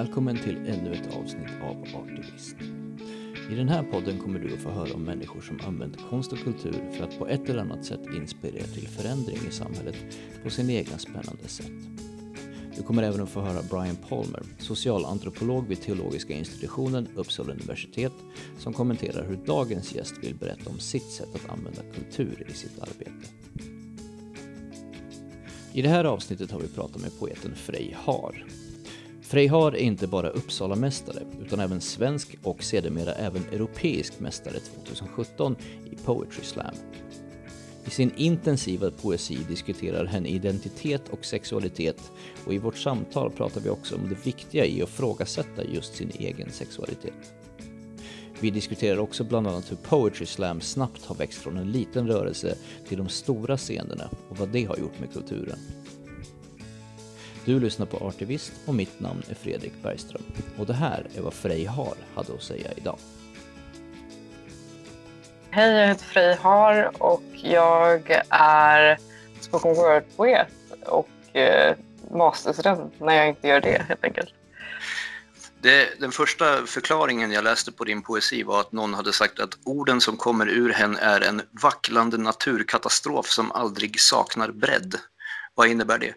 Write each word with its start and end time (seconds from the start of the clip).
Välkommen 0.00 0.38
till 0.38 0.56
ännu 0.56 0.92
ett 0.92 1.14
avsnitt 1.14 1.50
av 1.62 1.84
Artivist. 2.02 2.56
I 3.50 3.54
den 3.54 3.68
här 3.68 3.82
podden 3.82 4.18
kommer 4.18 4.38
du 4.38 4.54
att 4.54 4.60
få 4.60 4.70
höra 4.70 4.94
om 4.94 5.02
människor 5.02 5.40
som 5.40 5.60
använt 5.66 5.96
konst 6.10 6.32
och 6.32 6.38
kultur 6.38 6.90
för 6.92 7.04
att 7.04 7.18
på 7.18 7.28
ett 7.28 7.48
eller 7.48 7.60
annat 7.60 7.84
sätt 7.84 8.00
inspirera 8.16 8.64
till 8.64 8.88
förändring 8.88 9.38
i 9.48 9.52
samhället 9.52 9.96
på 10.44 10.50
sin 10.50 10.70
egna 10.70 10.98
spännande 10.98 11.48
sätt. 11.48 11.72
Du 12.76 12.82
kommer 12.82 13.02
även 13.02 13.22
att 13.22 13.28
få 13.28 13.40
höra 13.40 13.62
Brian 13.70 13.96
Palmer, 14.08 14.42
socialantropolog 14.58 15.68
vid 15.68 15.80
teologiska 15.80 16.34
institutionen 16.34 17.08
Uppsala 17.14 17.52
universitet, 17.52 18.14
som 18.58 18.72
kommenterar 18.72 19.26
hur 19.28 19.38
dagens 19.46 19.94
gäst 19.94 20.14
vill 20.22 20.34
berätta 20.34 20.70
om 20.70 20.78
sitt 20.78 21.10
sätt 21.10 21.34
att 21.34 21.50
använda 21.50 21.82
kultur 21.94 22.46
i 22.50 22.52
sitt 22.52 22.78
arbete. 22.78 23.26
I 25.72 25.82
det 25.82 25.88
här 25.88 26.04
avsnittet 26.04 26.50
har 26.50 26.60
vi 26.60 26.68
pratat 26.68 27.02
med 27.02 27.18
poeten 27.18 27.54
Frej 27.54 27.96
Har 27.98 28.44
Freyhard 29.30 29.74
är 29.74 29.78
inte 29.78 30.06
bara 30.06 30.28
Uppsala-mästare 30.28 31.22
utan 31.40 31.60
även 31.60 31.80
svensk 31.80 32.36
och 32.42 32.62
sedermera 32.62 33.12
även 33.12 33.44
europeisk 33.52 34.20
mästare 34.20 34.58
2017 34.84 35.56
i 35.92 35.96
Poetry 36.04 36.44
Slam. 36.44 36.74
I 37.84 37.90
sin 37.90 38.12
intensiva 38.16 38.90
poesi 38.90 39.38
diskuterar 39.48 40.04
hen 40.04 40.26
identitet 40.26 41.08
och 41.10 41.24
sexualitet 41.24 42.12
och 42.46 42.54
i 42.54 42.58
vårt 42.58 42.76
samtal 42.76 43.30
pratar 43.30 43.60
vi 43.60 43.70
också 43.70 43.94
om 43.96 44.08
det 44.08 44.26
viktiga 44.26 44.66
i 44.66 44.82
att 44.82 44.88
frågasätta 44.88 45.64
just 45.64 45.94
sin 45.94 46.10
egen 46.18 46.50
sexualitet. 46.50 47.34
Vi 48.40 48.50
diskuterar 48.50 48.98
också 48.98 49.24
bland 49.24 49.46
annat 49.46 49.70
hur 49.70 49.76
Poetry 49.76 50.26
Slam 50.26 50.60
snabbt 50.60 51.04
har 51.04 51.14
växt 51.14 51.38
från 51.38 51.56
en 51.56 51.72
liten 51.72 52.06
rörelse 52.06 52.56
till 52.88 52.98
de 52.98 53.08
stora 53.08 53.56
scenerna 53.56 54.10
och 54.28 54.38
vad 54.38 54.48
det 54.48 54.64
har 54.64 54.76
gjort 54.76 55.00
med 55.00 55.12
kulturen. 55.12 55.58
Du 57.44 57.60
lyssnar 57.60 57.86
på 57.86 57.96
Artivist 57.96 58.52
och 58.66 58.74
mitt 58.74 59.00
namn 59.00 59.22
är 59.30 59.34
Fredrik 59.34 59.72
Bergström. 59.82 60.22
Och 60.58 60.66
det 60.66 60.74
här 60.74 61.06
är 61.16 61.20
vad 61.20 61.34
Frej 61.34 61.64
Har 61.64 61.94
hade 62.14 62.34
att 62.34 62.42
säga 62.42 62.70
idag. 62.76 62.98
Hej, 65.50 65.72
jag 65.72 65.88
heter 65.88 66.04
Frej 66.04 66.34
Har 66.34 67.02
och 67.02 67.22
jag 67.32 68.10
är 68.28 68.98
spoken 69.40 69.74
word-poet 69.74 70.48
och 70.86 71.36
eh, 71.36 71.76
masterstudent 72.10 73.00
när 73.00 73.14
jag 73.14 73.28
inte 73.28 73.48
gör 73.48 73.60
det 73.60 73.82
helt 73.88 74.04
enkelt. 74.04 74.30
Det, 75.62 76.00
den 76.00 76.12
första 76.12 76.66
förklaringen 76.66 77.32
jag 77.32 77.44
läste 77.44 77.72
på 77.72 77.84
din 77.84 78.02
poesi 78.02 78.42
var 78.42 78.60
att 78.60 78.72
någon 78.72 78.94
hade 78.94 79.12
sagt 79.12 79.40
att 79.40 79.58
orden 79.64 80.00
som 80.00 80.16
kommer 80.16 80.48
ur 80.48 80.72
henne 80.72 80.98
är 81.00 81.20
en 81.20 81.42
vacklande 81.62 82.18
naturkatastrof 82.18 83.26
som 83.26 83.52
aldrig 83.52 84.00
saknar 84.00 84.50
bredd. 84.50 84.94
Vad 85.54 85.68
innebär 85.68 85.98
det? 85.98 86.14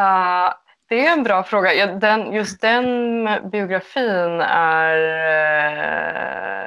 Uh, 0.00 0.54
det 0.88 1.06
är 1.06 1.12
en 1.12 1.22
bra 1.22 1.42
fråga. 1.42 1.74
Ja, 1.74 1.86
den, 1.86 2.32
just 2.32 2.60
den 2.60 3.28
biografin 3.50 4.40
är 4.40 4.96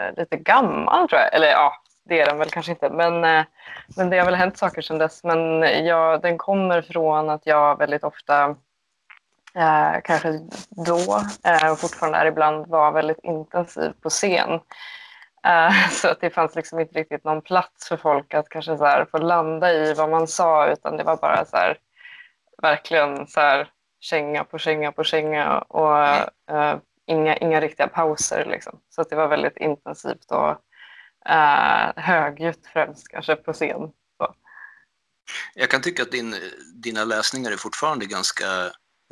uh, 0.10 0.16
lite 0.18 0.38
gammal 0.38 1.10
tror 1.10 1.22
jag. 1.22 1.34
Eller 1.34 1.48
ja, 1.48 1.74
det 2.06 2.22
är 2.22 2.26
den 2.26 2.38
väl 2.38 2.50
kanske 2.50 2.72
inte. 2.72 2.90
Men, 2.90 3.24
uh, 3.24 3.44
men 3.98 4.10
det 4.10 4.18
har 4.18 4.26
väl 4.26 4.36
hänt 4.36 4.58
saker 4.58 4.82
sedan 4.82 4.98
dess. 4.98 5.24
Men 5.24 5.62
ja, 5.86 6.20
den 6.22 6.38
kommer 6.38 6.82
från 6.82 7.30
att 7.30 7.46
jag 7.46 7.78
väldigt 7.78 8.04
ofta 8.04 8.56
eh, 9.56 10.02
kanske 10.04 10.40
då 10.70 11.20
och 11.72 11.80
fortfarande 11.80 12.18
är 12.18 12.26
ibland 12.26 12.68
var 12.68 12.92
väldigt 12.92 13.20
intensiv 13.24 13.92
på 14.02 14.10
scen. 14.10 14.60
Så 15.92 16.08
att 16.08 16.22
det 16.22 16.30
fanns 16.30 16.56
liksom 16.56 16.80
inte 16.80 17.00
riktigt 17.00 17.24
någon 17.24 17.42
plats 17.42 17.88
för 17.88 17.98
folk 17.98 18.34
att 18.34 18.50
kanske 18.50 18.78
så 18.78 18.86
här 18.86 19.06
få 19.12 19.18
landa 19.18 19.74
i 19.74 19.94
vad 19.94 20.10
man 20.10 20.28
sa 20.28 20.68
utan 20.68 20.98
det 20.98 21.04
var 21.04 21.18
bara 21.18 21.46
så 21.46 21.58
här 21.58 21.78
verkligen 22.62 23.28
så 23.28 23.40
här 23.40 23.72
känga 24.00 24.44
på 24.44 24.58
känga 24.58 24.92
på 24.92 25.04
känga 25.04 25.60
och 25.60 26.30
uh, 26.52 26.78
inga, 27.08 27.38
inga 27.38 27.62
riktiga 27.62 27.88
pauser. 27.88 28.46
Liksom. 28.46 28.80
Så 28.90 29.02
att 29.02 29.10
det 29.10 29.16
var 29.16 29.28
väldigt 29.28 29.58
intensivt 29.58 30.32
och 30.32 30.50
uh, 31.30 31.92
högljutt 31.96 32.68
främst 32.74 33.08
kanske 33.08 33.36
på 33.36 33.54
scen. 33.54 33.92
Så. 34.18 34.36
Jag 35.54 35.70
kan 35.70 35.82
tycka 35.82 36.04
att 36.04 36.12
din, 36.12 36.36
dina 36.74 37.04
läsningar 37.04 37.52
är 37.52 37.58
fortfarande 37.58 38.06
ganska, 38.06 38.46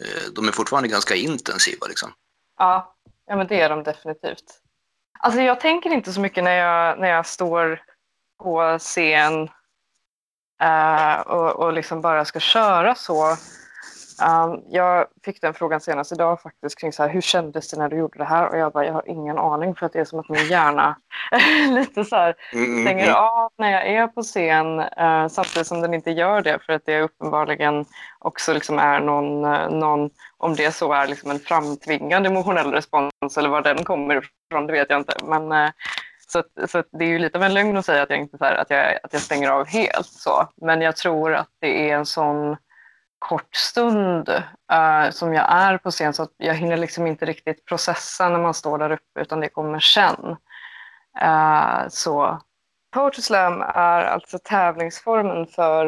uh, 0.02 0.34
de 0.36 0.48
är 0.48 0.52
fortfarande 0.52 0.90
ganska 0.90 1.16
intensiva. 1.16 1.88
Liksom. 1.88 2.14
Ja, 2.58 2.96
ja, 3.26 3.36
men 3.36 3.48
det 3.48 3.62
är 3.62 3.70
de 3.70 3.84
definitivt. 3.84 4.62
Alltså 5.20 5.42
jag 5.42 5.60
tänker 5.60 5.90
inte 5.90 6.14
så 6.14 6.20
mycket 6.20 6.44
när 6.44 6.56
jag, 6.56 7.00
när 7.00 7.10
jag 7.10 7.26
står 7.26 7.82
på 8.44 8.78
scen 8.80 9.50
Uh, 10.64 11.22
och, 11.22 11.56
och 11.56 11.74
liksom 11.74 12.02
bara 12.02 12.26
ska 12.26 12.40
köra 12.40 12.96
så. 12.96 13.36
Um, 14.24 14.62
jag 14.70 15.06
fick 15.26 15.42
den 15.42 15.54
frågan 15.54 15.82
senast 15.82 16.12
idag 16.12 16.42
faktiskt 16.42 16.80
kring 16.80 16.94
så 16.94 17.04
här, 17.04 17.10
hur 17.10 17.22
kändes 17.22 17.70
det 17.70 17.78
när 17.78 17.90
du 17.90 17.98
gjorde 17.98 18.18
det 18.18 18.26
här? 18.26 18.50
Och 18.50 18.58
jag 18.58 18.72
bara, 18.72 18.86
jag 18.86 18.94
har 18.94 19.10
ingen 19.10 19.38
aning 19.38 19.76
för 19.76 19.86
att 19.86 19.94
det 19.94 20.00
är 20.00 20.06
som 20.06 20.20
att 20.20 20.30
min 20.30 20.48
hjärna 20.48 20.96
lite 21.70 22.06
så 22.06 22.16
här 22.16 22.36
mm, 22.54 22.66
mm, 22.66 22.84
stänger 22.84 23.04
mm. 23.04 23.16
av 23.16 23.52
när 23.58 23.72
jag 23.72 23.88
är 23.88 24.08
på 24.08 24.22
scen 24.22 24.80
uh, 24.80 25.28
samtidigt 25.28 25.68
som 25.68 25.82
den 25.82 25.94
inte 25.94 26.12
gör 26.12 26.42
det 26.42 26.60
för 26.66 26.74
att 26.74 26.86
det 26.86 27.02
uppenbarligen 27.02 27.86
också 28.20 28.54
liksom 28.54 28.80
är 28.80 29.00
någon, 29.00 29.46
uh, 29.46 29.70
någon 29.70 30.10
om 30.38 30.56
det 30.56 30.72
så 30.72 30.94
är 30.94 31.08
liksom 31.08 31.32
en 31.32 31.40
framtvingad 31.40 32.26
emotionell 32.26 32.72
respons 32.72 33.38
eller 33.38 33.50
var 33.50 33.62
den 33.62 33.84
kommer 33.84 34.16
ifrån, 34.52 34.68
det 34.68 34.74
vet 34.74 34.90
jag 34.90 35.00
inte. 35.00 35.18
Men 35.24 35.72
så, 36.28 36.44
så 36.68 36.84
det 36.92 37.06
är 37.06 37.10
ju 37.10 37.20
lite 37.20 37.38
av 37.38 37.44
en 37.44 37.54
lögn 37.54 37.78
att 37.78 37.86
säga 37.86 38.04
att 38.04 38.10
jag, 38.10 38.20
inte, 38.20 38.38
så 38.38 38.46
här, 38.46 38.56
att 38.56 38.70
jag, 38.70 39.00
att 39.04 39.14
jag 39.14 39.22
stänger 39.22 39.50
av 39.50 39.68
helt. 39.68 40.08
så. 40.08 40.48
Men 40.56 40.82
jag 40.82 40.96
tror 40.96 41.34
att 41.34 41.50
det 41.60 41.90
är 41.90 41.96
en 41.96 42.06
sån 42.06 42.58
kort 43.20 43.56
stund 43.56 44.30
uh, 44.74 45.12
som 45.12 45.34
jag 45.34 45.46
är 45.52 45.78
på 45.78 45.92
scen 45.92 46.14
så 46.14 46.24
att 46.24 46.34
jag 46.38 46.54
hinner 46.54 46.78
liksom 46.78 47.08
inte 47.08 47.26
riktigt 47.26 47.66
processa 47.66 48.30
när 48.30 48.40
man 48.40 48.54
står 48.54 48.78
där 48.78 48.92
uppe 48.92 49.22
utan 49.22 49.40
det 49.40 49.50
kommer 49.50 49.80
sen. 49.80 50.36
Uh, 51.24 51.88
så 51.90 52.40
Poetry 52.94 53.22
Slam 53.22 53.62
är 53.62 54.04
alltså 54.04 54.40
tävlingsformen 54.44 55.48
för 55.48 55.88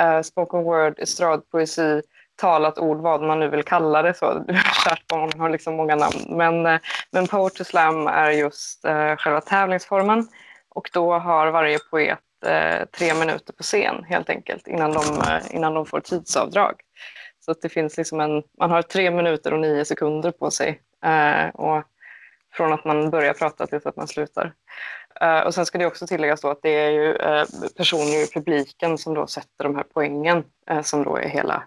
uh, 0.00 0.22
spoken 0.22 0.62
word, 0.62 0.98
estradpoesi 0.98 2.02
talat 2.36 2.78
ord, 2.78 3.00
vad 3.00 3.22
man 3.22 3.40
nu 3.40 3.48
vill 3.48 3.62
kalla 3.62 4.02
det. 4.02 4.14
Så. 4.14 4.44
Kärt 4.84 5.06
barn 5.08 5.40
har 5.40 5.50
liksom 5.50 5.76
många 5.76 5.96
namn. 5.96 6.24
Men, 6.28 6.66
eh, 6.66 6.80
men 7.10 7.26
Poetry 7.26 7.64
Slam 7.64 8.06
är 8.06 8.30
just 8.30 8.84
eh, 8.84 9.16
själva 9.16 9.40
tävlingsformen 9.40 10.28
och 10.74 10.90
då 10.92 11.12
har 11.18 11.50
varje 11.50 11.78
poet 11.90 12.18
eh, 12.46 12.84
tre 12.98 13.14
minuter 13.14 13.52
på 13.52 13.62
scen 13.62 14.04
helt 14.04 14.30
enkelt 14.30 14.66
innan 14.66 14.92
de, 14.92 15.00
eh, 15.00 15.54
innan 15.54 15.74
de 15.74 15.86
får 15.86 16.00
tidsavdrag. 16.00 16.74
Så 17.44 17.50
att 17.50 17.62
det 17.62 17.68
finns 17.68 17.96
liksom 17.96 18.20
en, 18.20 18.42
man 18.58 18.70
har 18.70 18.82
tre 18.82 19.10
minuter 19.10 19.52
och 19.52 19.60
nio 19.60 19.84
sekunder 19.84 20.30
på 20.30 20.50
sig 20.50 20.80
eh, 21.04 21.48
och 21.48 21.84
från 22.56 22.72
att 22.72 22.84
man 22.84 23.10
börjar 23.10 23.32
prata 23.32 23.66
tills 23.66 23.86
att 23.86 23.96
man 23.96 24.08
slutar. 24.08 24.52
Uh, 25.22 25.40
och 25.40 25.54
sen 25.54 25.66
ska 25.66 25.78
det 25.78 25.86
också 25.86 26.06
tilläggas 26.06 26.40
då 26.40 26.48
att 26.48 26.62
det 26.62 26.74
är 26.74 26.90
ju 26.90 27.12
uh, 27.12 27.68
personer 27.76 28.24
i 28.24 28.30
publiken 28.34 28.98
som 28.98 29.14
då 29.14 29.26
sätter 29.26 29.64
de 29.64 29.76
här 29.76 29.84
poängen 29.94 30.44
uh, 30.70 30.82
som 30.82 31.04
då 31.04 31.16
är 31.16 31.28
hela 31.28 31.62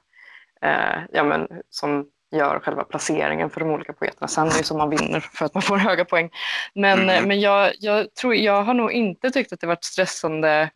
eh, 0.66 1.02
ja, 1.12 1.24
men, 1.24 1.48
som 1.70 2.06
gör 2.32 2.60
själva 2.60 2.84
placeringen 2.84 3.50
för 3.50 3.60
de 3.60 3.70
olika 3.70 3.94
poeterna. 3.94 4.28
Sen 4.28 4.48
är 4.48 4.58
det 4.58 4.64
som 4.64 4.78
man 4.78 4.90
vinner 4.90 5.20
för 5.20 5.46
att 5.46 5.54
man 5.54 5.64
får 5.64 5.78
höga 5.90 6.06
poäng. 6.06 6.30
Men, 6.76 7.00
mm. 7.00 7.28
men 7.28 7.40
jag, 7.42 7.74
jag, 7.80 8.14
tror, 8.14 8.36
jag 8.36 8.64
har 8.64 8.74
nog 8.74 8.92
inte 8.92 9.32
tyckt 9.32 9.54
att 9.54 9.60
det 9.60 9.68
varit 9.68 9.84
stressande 9.84 10.70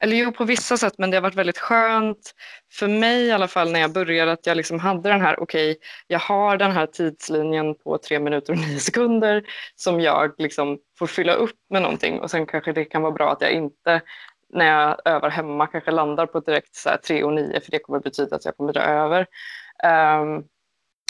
eller 0.00 0.16
jo, 0.16 0.32
på 0.32 0.44
vissa 0.44 0.76
sätt, 0.76 0.94
men 0.98 1.10
det 1.10 1.16
har 1.16 1.22
varit 1.22 1.34
väldigt 1.34 1.58
skönt 1.58 2.34
för 2.72 2.88
mig 2.88 3.26
i 3.26 3.32
alla 3.32 3.48
fall 3.48 3.72
när 3.72 3.80
jag 3.80 3.92
började 3.92 4.32
att 4.32 4.46
jag 4.46 4.56
liksom 4.56 4.78
hade 4.78 5.08
den 5.08 5.20
här, 5.20 5.40
okej, 5.40 5.70
okay, 5.70 5.82
jag 6.06 6.18
har 6.18 6.56
den 6.56 6.72
här 6.72 6.86
tidslinjen 6.86 7.74
på 7.74 7.98
tre 7.98 8.18
minuter 8.18 8.52
och 8.52 8.58
nio 8.58 8.78
sekunder 8.78 9.42
som 9.76 10.00
jag 10.00 10.34
liksom 10.38 10.78
får 10.98 11.06
fylla 11.06 11.32
upp 11.32 11.56
med 11.70 11.82
någonting 11.82 12.20
och 12.20 12.30
sen 12.30 12.46
kanske 12.46 12.72
det 12.72 12.84
kan 12.84 13.02
vara 13.02 13.12
bra 13.12 13.32
att 13.32 13.40
jag 13.40 13.52
inte 13.52 14.00
när 14.52 14.66
jag 14.66 14.96
övar 15.04 15.30
hemma 15.30 15.66
kanske 15.66 15.90
landar 15.90 16.26
på 16.26 16.40
direkt 16.40 16.74
så 16.74 16.90
3 17.06 17.24
och 17.24 17.32
9 17.32 17.60
för 17.60 17.70
det 17.70 17.78
kommer 17.78 18.00
betyda 18.00 18.36
att 18.36 18.44
jag 18.44 18.56
kommer 18.56 18.72
dra 18.72 18.82
över. 18.82 19.26
Um, 20.20 20.44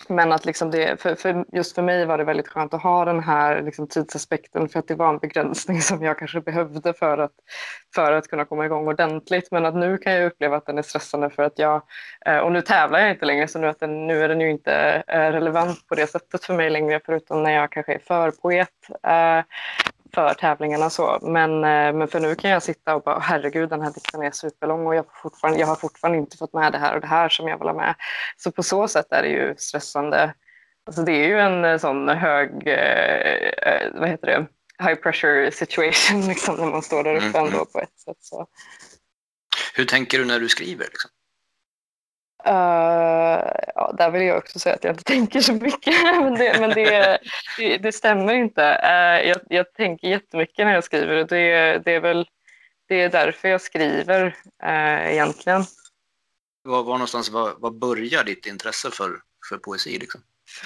men 0.09 0.33
att 0.33 0.45
liksom 0.45 0.71
det, 0.71 1.01
för, 1.01 1.15
för, 1.15 1.45
just 1.53 1.75
för 1.75 1.83
mig 1.83 2.07
var 2.07 2.19
det 2.19 2.25
väldigt 2.25 2.49
skönt 2.49 2.75
att 2.75 2.83
ha 2.83 3.05
den 3.05 3.21
här 3.21 3.63
liksom 3.63 3.89
tidsaspekten 3.89 4.69
för 4.69 4.79
att 4.79 4.89
det 4.89 4.95
var 4.95 5.09
en 5.09 5.19
begränsning 5.19 5.81
som 5.83 6.03
jag 6.03 6.19
kanske 6.19 6.41
behövde 6.41 6.93
för 6.93 7.19
att, 7.19 7.33
för 7.95 8.13
att 8.13 8.29
kunna 8.29 8.45
komma 8.45 8.67
igång 8.67 8.89
ordentligt. 8.89 9.49
Men 9.51 9.67
att 9.67 9.75
nu 9.75 9.99
kan 9.99 10.13
jag 10.13 10.27
uppleva 10.27 10.57
att 10.57 10.67
den 10.67 10.79
är 10.79 10.83
stressande 10.83 11.31
för 11.31 11.43
att 11.43 11.59
jag, 11.59 11.83
eh, 12.27 12.39
och 12.39 12.53
nu 12.53 12.63
tävlar 12.63 12.99
jag 12.99 13.11
inte 13.11 13.27
längre 13.27 13.49
så 13.49 13.59
nu, 13.59 13.67
att 13.67 13.81
den, 13.81 14.07
nu 14.07 14.25
är 14.25 14.29
den 14.29 14.41
ju 14.41 14.51
inte 14.51 15.03
eh, 15.09 15.33
relevant 15.33 15.87
på 15.87 15.95
det 15.95 16.07
sättet 16.07 16.45
för 16.45 16.55
mig 16.55 16.71
längre 16.71 17.01
förutom 17.07 17.43
när 17.43 17.51
jag 17.51 17.73
kanske 17.73 17.95
är 17.95 17.99
förpoet. 17.99 18.69
Eh, 19.07 19.43
för 20.15 20.35
tävlingarna. 20.35 20.91
Så. 20.91 21.19
Men, 21.23 21.51
eh, 21.51 21.93
men 21.93 22.09
för 22.09 22.21
nu 22.21 22.35
kan 22.35 22.51
jag 22.51 22.63
sitta 22.63 22.95
och 22.95 23.03
bara, 23.03 23.19
herregud 23.19 23.69
den 23.69 23.83
här 23.83 23.93
dikten 23.93 24.23
är 24.23 24.31
superlång 24.31 24.87
och 24.87 24.95
jag, 24.95 25.05
fortfarande, 25.23 25.61
jag 25.61 25.67
har 25.67 25.77
fortfarande 25.77 26.19
inte 26.19 26.37
fått 26.37 26.53
med 26.53 26.73
det 26.73 26.79
här 26.79 26.95
och 26.95 27.01
det 27.01 27.07
här 27.07 27.29
som 27.29 27.49
jag 27.49 27.59
vill 27.59 27.69
ha 27.69 27.75
med. 27.75 27.95
Så 28.37 28.53
på 28.53 28.63
så 28.63 28.89
sätt 28.89 29.07
är 29.11 29.23
det 29.23 29.29
ju 29.29 29.55
stressande. 29.57 30.35
Alltså 30.87 31.03
det 31.03 31.13
är 31.13 31.29
ju 31.29 31.39
en 31.39 31.65
eh, 31.65 31.79
sån 31.79 32.09
hög, 32.09 32.51
eh, 32.67 33.93
vad 33.95 34.09
heter 34.09 34.27
det, 34.27 34.47
high 34.85 34.95
pressure 34.95 35.51
situation 35.51 36.21
liksom, 36.29 36.57
när 36.57 36.67
man 36.67 36.83
står 36.83 37.05
där 37.05 37.17
uppe 37.17 37.39
mm. 37.39 37.47
ändå 37.47 37.65
på 37.65 37.81
ett 37.81 38.01
sätt. 38.01 38.17
Så. 38.21 38.47
Hur 39.75 39.85
tänker 39.85 40.19
du 40.19 40.25
när 40.25 40.41
du 40.41 40.49
skriver? 40.49 40.85
Liksom? 40.85 41.11
Uh, 42.47 43.51
ja, 43.75 43.95
där 43.99 44.11
vill 44.11 44.23
jag 44.23 44.39
också 44.39 44.59
säga 44.59 44.75
att 44.75 44.85
jag 44.85 44.93
inte 44.93 45.05
tänker 45.13 45.41
så 45.41 45.53
mycket, 45.53 45.95
men 46.03 46.35
det, 46.35 46.61
men 46.61 46.71
det, 46.71 47.19
det, 47.59 47.79
det 47.79 47.93
stämmer 47.93 48.35
inte. 48.35 48.63
Uh, 48.63 49.29
jag, 49.29 49.39
jag 49.49 49.73
tänker 49.73 50.09
jättemycket 50.09 50.67
när 50.67 50.75
jag 50.75 50.85
skriver 50.85 51.17
och 51.17 51.27
det, 51.27 51.79
det 51.85 51.93
är 51.93 52.01
väl 52.01 52.29
det 52.89 53.01
är 53.01 53.09
därför 53.11 53.49
jag 53.49 53.61
skriver 53.61 54.27
uh, 54.65 55.13
egentligen. 55.13 55.65
Var, 56.63 56.83
var 56.83 56.93
någonstans 56.93 57.31
var, 57.31 57.55
var 57.59 57.71
börjar 57.71 58.25
ditt 58.25 58.47
intresse 58.47 58.91
för, 58.91 59.11
för 59.49 59.59
poesi? 59.59 59.99
Liksom? 59.99 60.21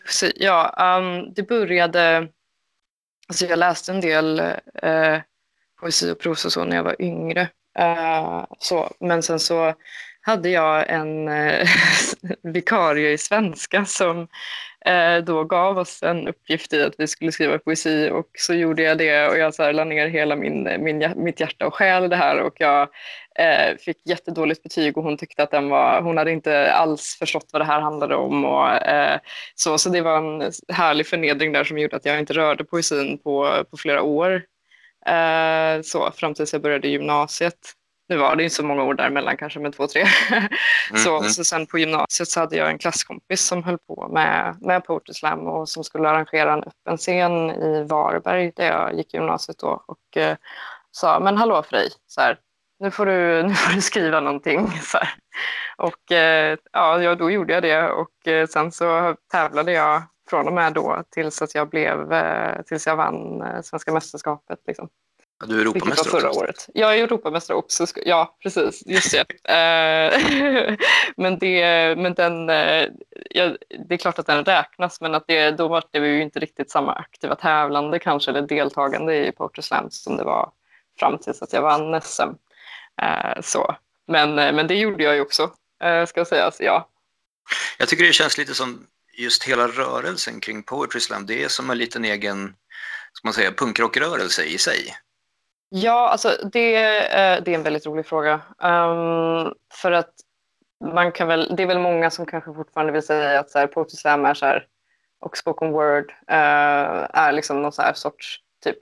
Poesi, 0.04 0.32
ja, 0.36 0.74
um, 0.98 1.34
det 1.34 1.42
började... 1.42 2.28
Alltså 3.28 3.46
jag 3.46 3.58
läste 3.58 3.92
en 3.92 4.00
del 4.00 4.42
poesi 5.80 6.10
och 6.10 6.18
prosa 6.18 6.50
så 6.50 6.64
när 6.64 6.76
jag 6.76 6.84
var 6.84 7.02
yngre. 7.02 7.48
så, 8.58 8.94
men 9.00 9.22
sen 9.22 9.40
så 9.40 9.74
hade 10.22 10.48
jag 10.48 10.90
en 10.90 11.28
eh, 11.28 11.68
vikarie 12.42 13.12
i 13.12 13.18
svenska 13.18 13.84
som 13.84 14.28
eh, 14.84 15.16
då 15.24 15.44
gav 15.44 15.78
oss 15.78 16.02
en 16.02 16.28
uppgift 16.28 16.72
i 16.72 16.82
att 16.82 16.94
vi 16.98 17.06
skulle 17.06 17.32
skriva 17.32 17.58
poesi. 17.58 18.10
Och 18.12 18.28
så 18.38 18.54
gjorde 18.54 18.82
jag 18.82 18.98
det 18.98 19.28
och 19.28 19.38
jag 19.38 19.54
så 19.54 19.62
här, 19.62 19.72
la 19.72 19.84
ner 19.84 20.08
hela 20.08 20.36
min, 20.36 20.62
min, 20.62 21.12
mitt 21.16 21.40
hjärta 21.40 21.66
och 21.66 21.74
själ 21.74 22.04
i 22.04 22.08
det 22.08 22.16
här. 22.16 22.40
Och 22.40 22.54
jag 22.58 22.88
eh, 23.38 23.76
fick 23.76 24.06
jättedåligt 24.06 24.62
betyg 24.62 24.96
och 24.98 25.04
hon 25.04 25.16
tyckte 25.16 25.42
att 25.42 25.50
den 25.50 25.68
var, 25.68 26.02
hon 26.02 26.16
hade 26.16 26.32
inte 26.32 26.72
alls 26.72 27.16
förstått 27.18 27.48
vad 27.52 27.62
det 27.62 27.66
här 27.66 27.80
handlade 27.80 28.14
om. 28.16 28.44
Och 28.44 28.68
eh, 28.68 29.20
så, 29.54 29.78
så 29.78 29.88
det 29.88 30.00
var 30.00 30.18
en 30.18 30.52
härlig 30.68 31.06
förnedring 31.06 31.52
där 31.52 31.64
som 31.64 31.78
gjorde 31.78 31.96
att 31.96 32.04
jag 32.04 32.18
inte 32.18 32.32
rörde 32.32 32.64
poesin 32.64 33.18
på, 33.18 33.64
på 33.70 33.76
flera 33.76 34.02
år. 34.02 34.42
Eh, 35.06 35.82
så, 35.82 36.10
fram 36.10 36.34
tills 36.34 36.52
jag 36.52 36.62
började 36.62 36.88
gymnasiet 36.88 37.74
nu 38.12 38.18
var 38.18 38.36
det 38.36 38.42
inte 38.42 38.54
så 38.54 38.64
många 38.64 38.82
år 38.82 38.94
däremellan, 38.94 39.36
kanske 39.36 39.60
med 39.60 39.72
två, 39.72 39.86
tre. 39.86 40.06
så, 40.94 41.18
mm. 41.18 41.30
så 41.30 41.44
sen 41.44 41.66
på 41.66 41.78
gymnasiet 41.78 42.28
så 42.28 42.40
hade 42.40 42.56
jag 42.56 42.70
en 42.70 42.78
klasskompis 42.78 43.46
som 43.46 43.64
höll 43.64 43.78
på 43.78 44.08
med, 44.08 44.56
med 44.60 44.84
Poetry 44.84 45.14
Slam 45.14 45.40
och 45.46 45.68
som 45.68 45.84
skulle 45.84 46.08
arrangera 46.08 46.52
en 46.52 46.64
öppen 46.64 46.96
scen 46.96 47.50
i 47.50 47.84
Varberg 47.88 48.52
där 48.56 48.66
jag 48.66 48.94
gick 48.94 49.14
i 49.14 49.16
gymnasiet 49.16 49.58
då 49.58 49.84
och 49.86 50.16
eh, 50.16 50.36
sa, 50.90 51.20
men 51.20 51.36
hallå 51.36 51.62
Frej, 51.62 51.88
så 52.06 52.20
här, 52.20 52.38
nu, 52.80 52.90
får 52.90 53.06
du, 53.06 53.42
nu 53.48 53.54
får 53.54 53.74
du 53.74 53.80
skriva 53.80 54.20
någonting. 54.20 54.70
Så 54.82 54.98
här. 54.98 55.14
Och 55.76 56.12
eh, 56.12 56.58
ja, 56.72 57.14
då 57.14 57.30
gjorde 57.30 57.52
jag 57.52 57.62
det 57.62 57.88
och 57.90 58.28
eh, 58.28 58.46
sen 58.46 58.72
så 58.72 59.16
tävlade 59.30 59.72
jag 59.72 60.02
från 60.30 60.46
och 60.46 60.52
med 60.52 60.72
då 60.72 61.02
tills 61.10 61.42
att 61.42 61.54
jag 61.54 61.68
blev, 61.68 62.12
eh, 62.12 62.62
tills 62.62 62.86
jag 62.86 62.96
vann 62.96 63.42
eh, 63.42 63.62
Svenska 63.62 63.92
mästerskapet. 63.92 64.58
Liksom. 64.66 64.88
Du 65.46 65.56
är 65.56 65.60
Europamästare 65.60 66.10
förra 66.10 66.28
också. 66.28 66.40
året. 66.40 66.66
Jag 66.74 66.98
är 66.98 67.04
Europamästare 67.04 67.56
också. 67.56 67.86
Ja, 68.04 68.36
precis. 68.42 68.82
Just 68.86 69.12
det. 69.12 69.52
Eh, 69.52 70.76
men 71.16 71.38
det, 71.38 71.98
men 71.98 72.14
den, 72.14 72.50
eh, 72.50 72.88
ja, 73.30 73.56
det 73.88 73.94
är 73.94 73.96
klart 73.96 74.18
att 74.18 74.26
den 74.26 74.44
räknas, 74.44 75.00
men 75.00 75.14
att 75.14 75.24
det, 75.26 75.50
då 75.50 75.68
var 75.68 75.84
det 75.90 75.98
ju 75.98 76.22
inte 76.22 76.40
riktigt 76.40 76.70
samma 76.70 76.92
aktiva 76.92 77.34
tävlande 77.34 77.98
kanske, 77.98 78.30
eller 78.30 78.42
deltagande 78.42 79.26
i 79.26 79.32
Poetry 79.32 79.62
Slam 79.62 79.90
som 79.90 80.16
det 80.16 80.24
var 80.24 80.52
fram 80.98 81.18
tills 81.18 81.42
att 81.42 81.52
jag 81.52 81.62
vann 81.62 82.00
SM. 82.00 82.30
Eh, 83.02 83.40
så. 83.40 83.76
Men, 84.08 84.34
men 84.34 84.66
det 84.66 84.74
gjorde 84.74 85.04
jag 85.04 85.14
ju 85.14 85.20
också, 85.20 85.50
ska 86.08 86.24
sägas. 86.24 86.60
Ja. 86.60 86.88
Jag 87.78 87.88
tycker 87.88 88.04
det 88.04 88.12
känns 88.12 88.38
lite 88.38 88.54
som 88.54 88.86
just 89.12 89.44
hela 89.44 89.68
rörelsen 89.68 90.40
kring 90.40 90.62
Poetry 90.62 91.00
Slam, 91.00 91.26
det 91.26 91.44
är 91.44 91.48
som 91.48 91.70
en 91.70 91.78
liten 91.78 92.04
egen 92.04 92.54
ska 93.12 93.28
man 93.28 93.34
säga, 93.34 93.52
punkrockrörelse 93.52 94.44
i 94.44 94.58
sig. 94.58 94.96
Ja, 95.74 96.08
alltså 96.08 96.36
det, 96.52 96.74
eh, 97.04 97.42
det 97.42 97.50
är 97.50 97.54
en 97.54 97.62
väldigt 97.62 97.86
rolig 97.86 98.06
fråga. 98.06 98.34
Um, 98.58 99.54
för 99.74 99.92
att 99.92 100.14
man 100.84 101.12
kan 101.12 101.28
väl, 101.28 101.56
det 101.56 101.62
är 101.62 101.66
väl 101.66 101.78
många 101.78 102.10
som 102.10 102.26
kanske 102.26 102.54
fortfarande 102.54 102.92
vill 102.92 103.02
säga 103.02 103.40
att 103.40 103.50
så 103.50 103.58
här, 103.58 103.66
Poetry 103.66 103.96
Slam 103.96 104.24
är 104.24 104.34
så 104.34 104.46
här, 104.46 104.66
och 105.20 105.36
spoken 105.36 105.72
word 105.72 106.10
uh, 106.10 107.06
är 107.12 107.32
liksom 107.32 107.62
någon 107.62 107.72
så 107.72 107.82
här 107.82 107.92
sorts 107.92 108.40
typ 108.64 108.76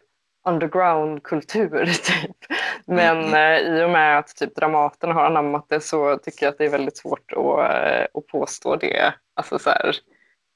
underground-kultur. 0.49 1.85
Typ. 2.05 2.37
Men 2.85 3.25
mm. 3.25 3.35
uh, 3.35 3.79
i 3.79 3.85
och 3.85 3.91
med 3.91 4.19
att 4.19 4.37
typ 4.37 4.55
Dramaten 4.55 5.11
har 5.11 5.25
anammat 5.25 5.67
det 5.69 5.81
så 5.81 6.19
tycker 6.19 6.47
jag 6.47 6.53
att 6.53 6.59
det 6.59 6.65
är 6.65 6.71
väldigt 6.71 6.99
svårt 6.99 7.33
att, 7.33 8.17
att 8.17 8.27
påstå 8.27 8.77
det. 8.77 9.15
Alltså, 9.35 9.59
så 9.59 9.71
här, 9.71 9.97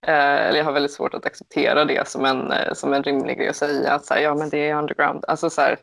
eller 0.07 0.59
jag 0.59 0.65
har 0.65 0.73
väldigt 0.73 0.93
svårt 0.93 1.15
att 1.15 1.27
acceptera 1.27 1.85
det 1.85 2.09
som 2.09 2.25
en, 2.25 2.53
som 2.75 2.93
en 2.93 3.03
rimlig 3.03 3.39
grej 3.39 3.49
att 3.49 3.57
säga. 3.57 3.93
Att 3.93 4.05
så 4.05 4.15
här, 4.15 4.21
ja, 4.21 4.35
men 4.35 4.49
det 4.49 4.69
är 4.69 4.75
underground. 4.75 5.25
Alltså, 5.29 5.51
så 5.51 5.61
här, 5.61 5.79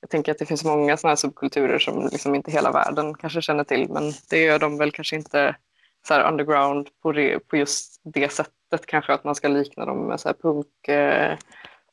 jag 0.00 0.10
tänker 0.10 0.32
att 0.32 0.38
det 0.38 0.46
finns 0.46 0.64
många 0.64 0.96
sådana 0.96 1.10
här 1.10 1.16
subkulturer 1.16 1.78
som 1.78 2.08
liksom 2.12 2.34
inte 2.34 2.50
hela 2.50 2.72
världen 2.72 3.14
kanske 3.14 3.42
känner 3.42 3.64
till, 3.64 3.88
men 3.88 4.12
det 4.30 4.42
gör 4.42 4.58
de 4.58 4.78
väl 4.78 4.92
kanske 4.92 5.16
inte 5.16 5.56
så 6.08 6.14
här 6.14 6.28
underground 6.28 6.88
på, 7.02 7.12
det, 7.12 7.38
på 7.38 7.56
just 7.56 8.00
det 8.04 8.32
sättet 8.32 8.86
kanske, 8.86 9.12
att 9.12 9.24
man 9.24 9.34
ska 9.34 9.48
likna 9.48 9.86
dem 9.86 10.06
med 10.06 10.20
så 10.20 10.28
här 10.28 10.36
punk, 10.42 10.88
eh, 10.88 11.36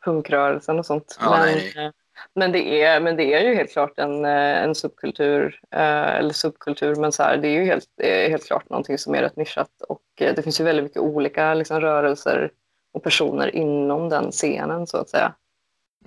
punkrörelsen 0.06 0.80
och 0.80 0.86
sånt. 0.86 1.18
Ja, 1.22 1.46
men, 1.46 1.86
eh, 1.86 1.92
men, 2.36 2.52
det 2.52 2.84
är, 2.84 3.02
men 3.02 3.16
det 3.16 3.34
är 3.34 3.42
ju 3.42 3.56
helt 3.56 3.72
klart 3.72 4.00
en, 4.00 4.26
eh, 4.26 4.64
en 4.64 4.76
subkultur, 4.76 5.60
eh, 5.72 6.16
eller 6.16 6.34
subkultur, 6.34 6.96
men 6.96 7.12
så 7.12 7.24
här, 7.24 7.38
det 7.38 7.48
är 7.48 7.62
ju 7.62 7.66
helt, 7.66 7.90
helt 8.04 8.46
klart 8.48 8.70
någonting 8.70 8.98
som 8.98 9.16
är 9.16 9.22
rätt 9.22 9.36
nischat 9.36 9.82
och 9.90 10.02
eh, 10.22 10.36
det 10.36 10.42
finns 10.44 10.60
ju 10.60 10.64
väldigt 10.64 10.84
mycket 10.84 11.02
olika 11.02 11.54
liksom, 11.54 11.82
rörelser 11.82 12.52
och 12.94 13.04
personer 13.04 13.56
inom 13.56 14.10
den 14.10 14.32
scenen 14.32 14.88
så 14.88 14.98
att 14.98 15.10
säga. 15.10 15.34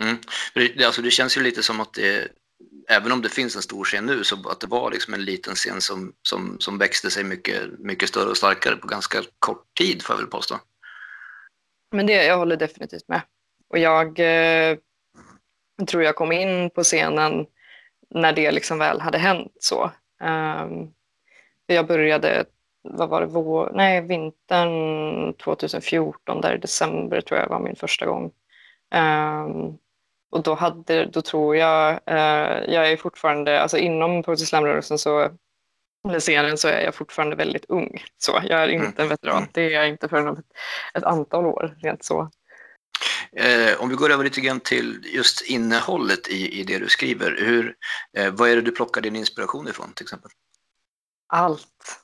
Mm. 0.01 0.17
Det, 0.55 0.85
alltså, 0.85 1.03
det 1.03 1.11
känns 1.11 1.37
ju 1.37 1.43
lite 1.43 1.63
som 1.63 1.81
att 1.81 1.93
det, 1.93 2.29
även 2.89 3.13
om 3.13 3.23
det 3.23 3.29
finns 3.29 3.57
en 3.57 3.63
stor 3.63 3.85
scen 3.85 4.07
nu, 4.07 4.25
så 4.25 4.49
att 4.49 4.61
det 4.61 4.67
var 4.67 4.91
liksom 4.91 5.15
en 5.15 5.25
liten 5.25 5.55
scen 5.55 5.81
som, 5.81 6.13
som, 6.23 6.57
som 6.61 6.79
växte 6.79 7.11
sig 7.11 7.25
mycket, 7.25 7.79
mycket 7.79 8.09
större 8.09 8.31
och 8.31 8.37
starkare 8.37 8.77
på 8.77 8.87
ganska 8.87 9.23
kort 9.39 9.65
tid, 9.79 10.03
får 10.03 10.15
jag 10.15 10.21
väl 10.21 10.31
påstå. 10.31 10.59
Men 11.93 12.07
det, 12.07 12.25
jag 12.25 12.39
håller 12.39 12.57
definitivt 12.57 13.09
med. 13.09 13.23
Och 13.69 13.79
jag 13.79 14.07
eh, 14.19 14.79
tror 15.87 16.03
jag 16.03 16.17
kom 16.17 16.33
in 16.33 16.71
på 16.71 16.83
scenen 16.83 17.47
när 18.11 18.33
det 18.33 18.51
liksom 18.51 18.79
väl 18.79 19.01
hade 19.01 19.19
hänt 19.19 19.53
så. 19.61 19.91
Um, 20.21 20.93
jag 21.67 21.87
började, 21.87 22.45
vad 22.83 23.09
var 23.09 23.21
det, 23.21 23.27
vår, 23.27 23.73
nej, 23.75 24.01
vintern 24.01 25.35
2014, 25.35 26.41
där 26.41 26.55
i 26.55 26.59
december 26.59 27.21
tror 27.21 27.41
jag 27.41 27.49
var 27.49 27.61
min 27.61 27.77
första 27.77 28.07
gång. 28.07 28.25
Um, 28.95 29.79
och 30.31 30.43
då, 30.43 30.55
hade, 30.55 31.07
då 31.07 31.23
tror 31.23 31.57
jag, 31.57 32.01
eh, 32.07 32.75
jag 32.75 32.93
är 32.93 32.97
fortfarande, 32.97 33.61
alltså 33.61 33.79
inom 33.79 34.23
Poetry 34.23 34.47
Slam-rörelsen 34.47 34.99
så, 34.99 35.31
eller 36.09 36.21
scenen 36.21 36.59
så 36.59 36.69
är 36.69 36.81
jag 36.81 36.95
fortfarande 36.95 37.37
väldigt 37.37 37.65
ung. 37.69 38.05
Så 38.19 38.41
jag 38.45 38.63
är 38.63 38.69
inte 38.69 39.03
en 39.03 39.09
veteran, 39.09 39.37
mm. 39.39 39.49
det 39.53 39.61
är 39.63 39.71
jag 39.71 39.89
inte 39.89 40.09
förrän 40.09 40.29
om 40.29 40.39
ett, 40.39 40.51
ett 40.95 41.05
antal 41.05 41.47
år, 41.47 41.77
rent 41.83 42.05
så. 42.05 42.31
Eh, 43.33 43.81
om 43.81 43.89
vi 43.89 43.95
går 43.95 44.11
över 44.11 44.25
lite 44.25 44.41
grann 44.41 44.61
till 44.61 45.01
just 45.15 45.43
innehållet 45.43 46.29
i, 46.29 46.61
i 46.61 46.65
det 46.65 46.79
du 46.79 46.89
skriver, 46.89 47.37
hur, 47.41 47.75
eh, 48.17 48.33
vad 48.33 48.51
är 48.51 48.57
det 48.57 48.63
du 48.63 48.71
plockar 48.71 49.01
din 49.01 49.17
inspiration 49.17 49.69
ifrån 49.69 49.93
till 49.93 50.05
exempel? 50.05 50.31
Allt. 51.27 52.03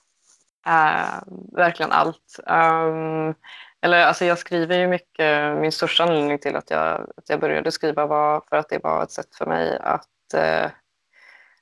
Uh, 0.67 1.23
verkligen 1.57 1.93
allt. 1.93 2.41
Um, 2.47 3.35
eller 3.85 4.07
alltså 4.07 4.25
jag 4.25 4.39
skriver 4.39 4.79
ju 4.79 4.89
mycket, 4.89 5.57
min 5.59 5.73
största 5.73 6.03
anledning 6.03 6.39
till 6.39 6.57
att 6.57 6.71
jag, 6.71 7.11
att 7.17 7.29
jag 7.29 7.41
började 7.41 7.73
skriva 7.73 8.07
var 8.07 8.43
för 8.49 8.57
att 8.57 8.69
det 8.69 8.83
var 8.83 9.03
ett 9.03 9.11
sätt 9.11 9.35
för 9.39 9.47
mig 9.47 9.79
att 9.81 10.35
eh, 10.35 10.65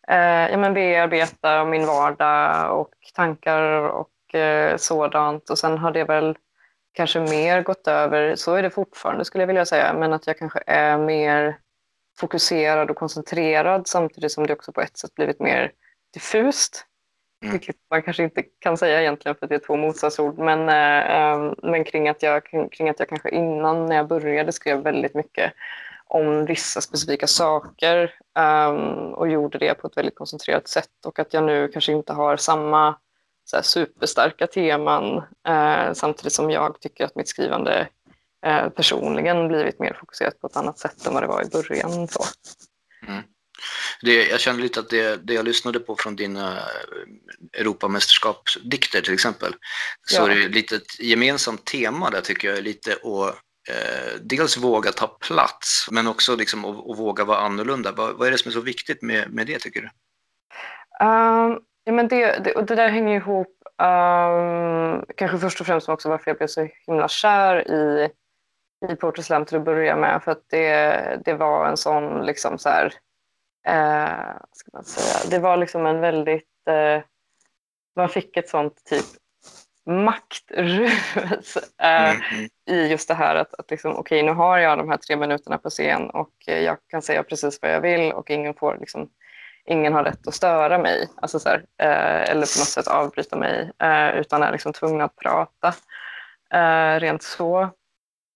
eh, 0.08 0.50
ja, 0.50 0.56
men 0.56 0.74
bearbeta 0.74 1.64
min 1.64 1.86
vardag 1.86 2.80
och 2.80 2.94
tankar 3.14 3.62
och 3.88 4.34
eh, 4.34 4.76
sådant. 4.76 5.50
Och 5.50 5.58
sen 5.58 5.78
har 5.78 5.90
det 5.90 6.04
väl 6.04 6.36
kanske 6.92 7.20
mer 7.20 7.62
gått 7.62 7.88
över, 7.88 8.36
så 8.36 8.54
är 8.54 8.62
det 8.62 8.70
fortfarande 8.70 9.24
skulle 9.24 9.42
jag 9.42 9.46
vilja 9.46 9.66
säga, 9.66 9.94
men 9.94 10.12
att 10.12 10.26
jag 10.26 10.38
kanske 10.38 10.62
är 10.66 10.98
mer 10.98 11.58
fokuserad 12.18 12.90
och 12.90 12.96
koncentrerad 12.96 13.86
samtidigt 13.86 14.32
som 14.32 14.46
det 14.46 14.52
också 14.52 14.72
på 14.72 14.80
ett 14.80 14.96
sätt 14.96 15.14
blivit 15.14 15.40
mer 15.40 15.72
diffust. 16.14 16.86
Mm. 17.42 17.52
Vilket 17.52 17.76
man 17.90 18.02
kanske 18.02 18.22
inte 18.22 18.42
kan 18.42 18.76
säga 18.76 19.00
egentligen 19.00 19.36
för 19.36 19.46
det 19.46 19.54
är 19.54 19.58
två 19.58 19.76
motsatsord. 19.76 20.38
Men, 20.38 20.60
äh, 20.60 21.52
men 21.62 21.84
kring, 21.84 22.08
att 22.08 22.22
jag, 22.22 22.44
kring 22.72 22.88
att 22.88 22.98
jag 22.98 23.08
kanske 23.08 23.30
innan 23.30 23.86
när 23.86 23.96
jag 23.96 24.08
började 24.08 24.52
skrev 24.52 24.82
väldigt 24.82 25.14
mycket 25.14 25.52
om 26.12 26.44
vissa 26.44 26.80
specifika 26.80 27.26
saker 27.26 28.14
um, 28.38 29.14
och 29.14 29.28
gjorde 29.28 29.58
det 29.58 29.74
på 29.74 29.86
ett 29.86 29.96
väldigt 29.96 30.14
koncentrerat 30.14 30.68
sätt 30.68 31.06
och 31.06 31.18
att 31.18 31.34
jag 31.34 31.44
nu 31.44 31.68
kanske 31.68 31.92
inte 31.92 32.12
har 32.12 32.36
samma 32.36 32.98
så 33.44 33.56
här, 33.56 33.62
superstarka 33.62 34.46
teman 34.46 35.16
uh, 35.48 35.92
samtidigt 35.92 36.32
som 36.32 36.50
jag 36.50 36.80
tycker 36.80 37.04
att 37.04 37.16
mitt 37.16 37.28
skrivande 37.28 37.88
uh, 38.46 38.68
personligen 38.68 39.48
blivit 39.48 39.78
mer 39.78 39.96
fokuserat 40.00 40.40
på 40.40 40.46
ett 40.46 40.56
annat 40.56 40.78
sätt 40.78 41.06
än 41.06 41.14
vad 41.14 41.22
det 41.22 41.26
var 41.26 41.42
i 41.42 41.50
början. 41.50 42.08
Så. 42.08 42.24
Mm. 43.06 43.22
Det, 44.00 44.28
jag 44.28 44.40
känner 44.40 44.60
lite 44.60 44.80
att 44.80 44.90
det, 44.90 45.26
det 45.26 45.34
jag 45.34 45.44
lyssnade 45.44 45.80
på 45.80 45.96
från 45.96 46.16
dina 46.16 46.52
eh, 46.52 47.60
Europamästerskapsdikter 47.60 49.00
till 49.00 49.14
exempel, 49.14 49.54
så 50.06 50.22
ja. 50.22 50.30
är 50.30 50.34
det 50.34 50.48
lite 50.48 50.76
ett 50.76 51.00
gemensamt 51.00 51.64
tema 51.64 52.10
där 52.10 52.20
tycker 52.20 52.48
jag 52.48 52.58
är 52.58 52.62
lite 52.62 52.92
att 52.92 53.34
eh, 53.68 54.20
dels 54.20 54.56
våga 54.56 54.92
ta 54.92 55.06
plats, 55.06 55.88
men 55.90 56.06
också 56.06 56.36
liksom 56.36 56.64
att, 56.64 56.90
att 56.90 56.98
våga 56.98 57.24
vara 57.24 57.38
annorlunda. 57.38 57.92
Vad, 57.92 58.14
vad, 58.14 58.28
är 58.28 58.32
det 58.32 58.38
som 58.38 58.48
är 58.48 58.52
så 58.52 58.60
viktigt 58.60 59.02
med, 59.02 59.32
med 59.32 59.46
det 59.46 59.58
tycker 59.58 59.80
du? 59.80 59.86
Um, 61.06 61.60
ja, 61.84 61.92
men 61.92 62.08
det, 62.08 62.44
det, 62.44 62.52
och 62.52 62.66
det 62.66 62.74
där 62.74 62.88
hänger 62.88 63.16
ihop 63.16 63.58
Um, 63.82 65.04
kanske 65.16 65.38
först 65.38 65.60
och 65.60 65.66
främst 65.66 65.88
också 65.88 66.08
varför 66.08 66.30
jag 66.30 66.38
blev 66.38 66.46
så 66.46 66.68
himla 66.86 67.08
kär 67.08 67.70
i, 67.70 68.10
i 68.92 68.96
Poetry 68.96 69.22
Slam 69.22 69.44
till 69.44 69.56
att 69.56 69.64
börja 69.64 69.96
med. 69.96 70.22
För 70.22 70.32
att 70.32 70.44
det, 70.50 71.20
det 71.24 71.34
var 71.34 71.66
en 71.66 71.76
sån, 71.76 72.26
liksom 72.26 72.58
så 72.58 72.68
här, 72.68 72.94
eh, 73.66 74.36
ska 74.52 74.70
man 74.72 74.84
säga, 74.84 75.30
det 75.30 75.38
var 75.38 75.56
liksom 75.56 75.86
en 75.86 76.00
väldigt, 76.00 76.68
eh, 76.68 77.02
man 77.96 78.08
fick 78.08 78.36
ett 78.36 78.48
sånt 78.48 78.84
typ 78.84 79.04
maktrus 79.86 81.56
eh, 81.82 82.10
mm, 82.10 82.22
mm. 82.32 82.48
i 82.70 82.90
just 82.90 83.08
det 83.08 83.14
här 83.14 83.36
att, 83.36 83.54
att 83.54 83.70
liksom, 83.70 83.96
okej 83.96 84.22
nu 84.22 84.32
har 84.32 84.58
jag 84.58 84.78
de 84.78 84.88
här 84.88 84.96
tre 84.96 85.16
minuterna 85.16 85.58
på 85.58 85.70
scen 85.70 86.10
och 86.10 86.32
jag 86.46 86.76
kan 86.88 87.02
säga 87.02 87.22
precis 87.22 87.58
vad 87.62 87.72
jag 87.72 87.80
vill 87.80 88.12
och 88.12 88.30
ingen 88.30 88.54
får 88.54 88.76
liksom 88.80 89.08
ingen 89.64 89.92
har 89.92 90.04
rätt 90.04 90.26
att 90.26 90.34
störa 90.34 90.78
mig 90.78 91.08
alltså 91.16 91.38
så 91.38 91.48
här, 91.48 91.64
eh, 91.78 92.30
eller 92.30 92.32
på 92.32 92.58
något 92.58 92.68
sätt 92.68 92.86
avbryta 92.86 93.36
mig 93.36 93.70
eh, 93.78 94.16
utan 94.16 94.42
är 94.42 94.52
liksom 94.52 94.72
tvungen 94.72 95.00
att 95.00 95.16
prata. 95.16 95.74
Eh, 96.54 97.00
rent 97.00 97.22
så. 97.22 97.70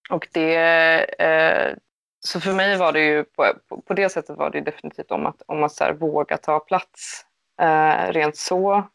Och 0.09 0.27
det, 0.33 0.55
eh, 1.19 1.75
så 2.27 2.39
för 2.39 2.53
mig 2.53 2.77
var 2.77 2.91
det 2.91 3.03
ju 3.03 3.23
på, 3.23 3.53
på 3.85 3.93
det 3.93 4.09
sättet 4.09 4.37
var 4.37 4.49
det 4.49 4.61
definitivt 4.61 5.11
om 5.11 5.25
att, 5.25 5.41
om 5.45 5.63
att 5.63 5.71
så 5.71 5.83
här, 5.83 5.93
våga 5.93 6.37
ta 6.37 6.59
plats. 6.59 7.25
Eh, 7.61 8.11
rent 8.11 8.37
så 8.37 8.87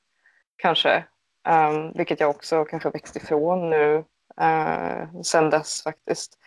kanske, 0.56 1.04
um, 1.48 1.92
vilket 1.92 2.20
jag 2.20 2.30
också 2.30 2.64
kanske 2.64 2.90
växt 2.90 3.16
ifrån 3.16 3.70
nu 3.70 4.04
uh, 4.40 5.22
sen 5.22 5.50
dess 5.50 5.82
faktiskt. 5.82 6.38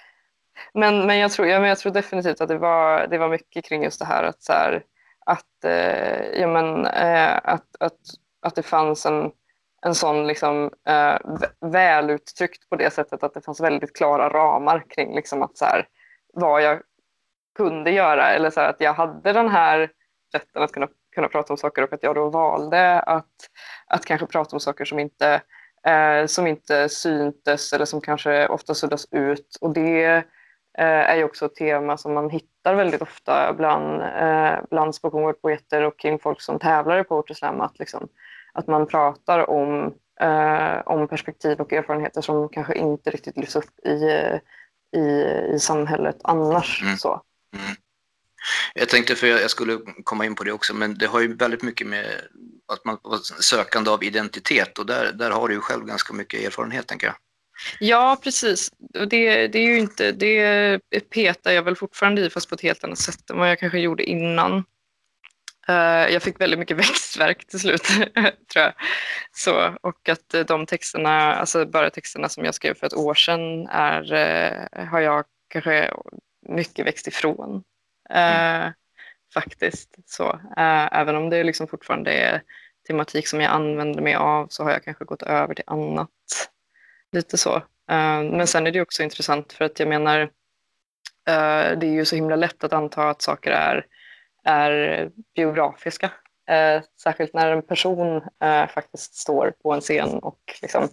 Men, 0.73 1.05
men, 1.05 1.17
jag, 1.17 1.31
tror, 1.31 1.47
ja, 1.47 1.59
men 1.59 1.69
jag 1.69 1.77
tror 1.77 1.91
definitivt 1.91 2.41
att 2.41 2.47
det 2.47 2.57
var, 2.57 3.07
det 3.07 3.17
var 3.17 3.29
mycket 3.29 3.65
kring 3.65 3.83
just 3.83 3.99
det 3.99 4.05
här 4.05 4.23
att 4.23 4.43
så 4.43 4.53
här, 4.53 4.83
att, 5.25 5.63
eh, 5.65 6.39
ja, 6.39 6.47
men, 6.47 6.85
eh, 6.85 7.39
att, 7.43 7.75
att, 7.79 7.99
att 8.41 8.55
det 8.55 8.63
fanns 8.63 9.05
en, 9.05 9.31
en 9.81 9.95
sån 9.95 10.27
liksom, 10.27 10.71
eh, 10.87 11.17
väluttryckt 11.71 12.69
på 12.69 12.75
det 12.75 12.93
sättet 12.93 13.23
att 13.23 13.33
det 13.33 13.41
fanns 13.41 13.61
väldigt 13.61 13.95
klara 13.95 14.29
ramar 14.29 14.85
kring 14.89 15.15
liksom, 15.15 15.41
att, 15.43 15.57
så 15.57 15.65
här, 15.65 15.87
vad 16.35 16.61
jag 16.61 16.81
kunde 17.57 17.91
göra 17.91 18.29
eller 18.29 18.49
så 18.49 18.59
här, 18.59 18.69
att 18.69 18.81
jag 18.81 18.93
hade 18.93 19.33
den 19.33 19.49
här 19.49 19.91
rätten 20.33 20.63
att 20.63 20.71
kunna, 20.71 20.87
kunna 21.15 21.27
prata 21.27 21.53
om 21.53 21.57
saker 21.57 21.83
och 21.83 21.93
att 21.93 22.03
jag 22.03 22.15
då 22.15 22.29
valde 22.29 22.99
att, 22.99 23.33
att 23.87 24.05
kanske 24.05 24.27
prata 24.27 24.55
om 24.55 24.59
saker 24.59 24.85
som 24.85 24.99
inte, 24.99 25.41
eh, 25.87 26.25
som 26.25 26.47
inte 26.47 26.89
syntes 26.89 27.73
eller 27.73 27.85
som 27.85 28.01
kanske 28.01 28.47
ofta 28.47 28.73
suddas 28.73 29.07
ut. 29.11 29.57
Och 29.61 29.73
det 29.73 30.25
Eh, 30.77 31.09
är 31.09 31.15
ju 31.15 31.23
också 31.23 31.45
ett 31.45 31.55
tema 31.55 31.97
som 31.97 32.13
man 32.13 32.29
hittar 32.29 32.75
väldigt 32.75 33.01
ofta 33.01 33.53
bland, 33.53 34.01
eh, 34.01 34.59
bland 34.69 34.95
spoken 34.95 35.19
word-poeter 35.19 35.81
och 35.81 35.99
kring 35.99 36.19
folk 36.19 36.41
som 36.41 36.59
tävlar 36.59 36.99
i 36.99 37.03
poetry 37.03 37.35
slam. 37.35 37.61
Att, 37.61 37.79
liksom, 37.79 38.07
att 38.53 38.67
man 38.67 38.87
pratar 38.87 39.49
om, 39.49 39.93
eh, 40.19 40.81
om 40.85 41.07
perspektiv 41.07 41.61
och 41.61 41.73
erfarenheter 41.73 42.21
som 42.21 42.49
kanske 42.49 42.73
inte 42.73 43.09
riktigt 43.09 43.37
lyfts 43.37 43.55
upp 43.55 43.79
i, 43.85 43.99
i, 44.95 45.55
i 45.55 45.59
samhället 45.59 46.17
annars. 46.23 46.81
Mm. 46.81 46.97
Så. 46.97 47.21
Mm. 47.55 47.75
Jag 48.73 48.89
tänkte, 48.89 49.15
för 49.15 49.27
jag 49.27 49.49
skulle 49.49 49.79
komma 50.03 50.25
in 50.25 50.35
på 50.35 50.43
det 50.43 50.51
också, 50.51 50.73
men 50.73 50.97
det 50.97 51.05
har 51.05 51.19
ju 51.19 51.35
väldigt 51.35 51.63
mycket 51.63 51.87
med 51.87 52.05
att 52.73 52.85
man 52.85 52.97
sökande 53.39 53.89
av 53.89 54.03
identitet 54.03 54.79
och 54.79 54.85
där, 54.85 55.11
där 55.13 55.31
har 55.31 55.47
du 55.47 55.53
ju 55.53 55.61
själv 55.61 55.85
ganska 55.85 56.13
mycket 56.13 56.47
erfarenhet 56.47 56.87
tänker 56.87 57.07
jag. 57.07 57.15
Ja, 57.79 58.17
precis. 58.23 58.71
Det, 59.09 59.47
det, 59.47 59.59
är 59.59 59.65
ju 59.67 59.77
inte, 59.77 60.11
det 60.11 60.79
petar 61.09 61.51
jag 61.51 61.63
väl 61.63 61.75
fortfarande 61.75 62.21
i, 62.21 62.29
fast 62.29 62.49
på 62.49 62.55
ett 62.55 62.61
helt 62.61 62.83
annat 62.83 62.99
sätt 62.99 63.29
än 63.29 63.37
vad 63.37 63.49
jag 63.49 63.59
kanske 63.59 63.79
gjorde 63.79 64.03
innan. 64.03 64.63
Uh, 65.69 66.13
jag 66.13 66.23
fick 66.23 66.41
väldigt 66.41 66.59
mycket 66.59 66.77
växtverk 66.89 67.47
till 67.47 67.59
slut, 67.59 67.83
tror 68.53 68.65
jag. 68.65 68.73
Så, 69.31 69.75
och 69.81 70.09
att 70.09 70.47
de 70.47 70.65
texterna, 70.65 71.35
alltså 71.35 71.65
bara 71.65 71.89
texterna 71.89 72.29
som 72.29 72.45
jag 72.45 72.55
skrev 72.55 72.73
för 72.73 72.87
ett 72.87 72.93
år 72.93 73.13
sedan, 73.13 73.67
är, 73.67 74.13
uh, 74.13 74.85
har 74.85 74.99
jag 74.99 75.25
kanske 75.47 75.93
mycket 76.47 76.85
växt 76.85 77.07
ifrån. 77.07 77.63
Mm. 78.09 78.71
Faktiskt. 79.33 79.95
Så, 80.05 80.39
även 80.91 81.15
om 81.15 81.29
det 81.29 81.43
liksom 81.43 81.67
fortfarande 81.67 82.11
är 82.11 82.41
tematik 82.87 83.27
som 83.27 83.41
jag 83.41 83.51
använder 83.51 84.01
mig 84.01 84.15
av 84.15 84.47
så 84.49 84.63
har 84.63 84.71
jag 84.71 84.83
kanske 84.83 85.05
gått 85.05 85.21
över 85.21 85.53
till 85.53 85.63
annat. 85.67 86.09
Lite 87.11 87.37
så. 87.37 87.55
Eh, 87.89 88.23
men 88.23 88.47
sen 88.47 88.67
är 88.67 88.71
det 88.71 88.81
också 88.81 89.03
intressant 89.03 89.53
för 89.53 89.65
att 89.65 89.79
jag 89.79 89.89
menar, 89.89 90.19
eh, 91.27 91.77
det 91.77 91.87
är 91.87 91.91
ju 91.91 92.05
så 92.05 92.15
himla 92.15 92.35
lätt 92.35 92.63
att 92.63 92.73
anta 92.73 93.09
att 93.09 93.21
saker 93.21 93.51
är, 93.51 93.85
är 94.45 95.09
biografiska. 95.35 96.11
Eh, 96.49 96.83
särskilt 97.03 97.33
när 97.33 97.51
en 97.51 97.61
person 97.61 98.21
faktiskt 98.73 99.15
står 99.15 99.53
på 99.63 99.73
en 99.73 99.81
scen 99.81 100.19
och 100.19 100.39
liksom, 100.61 100.87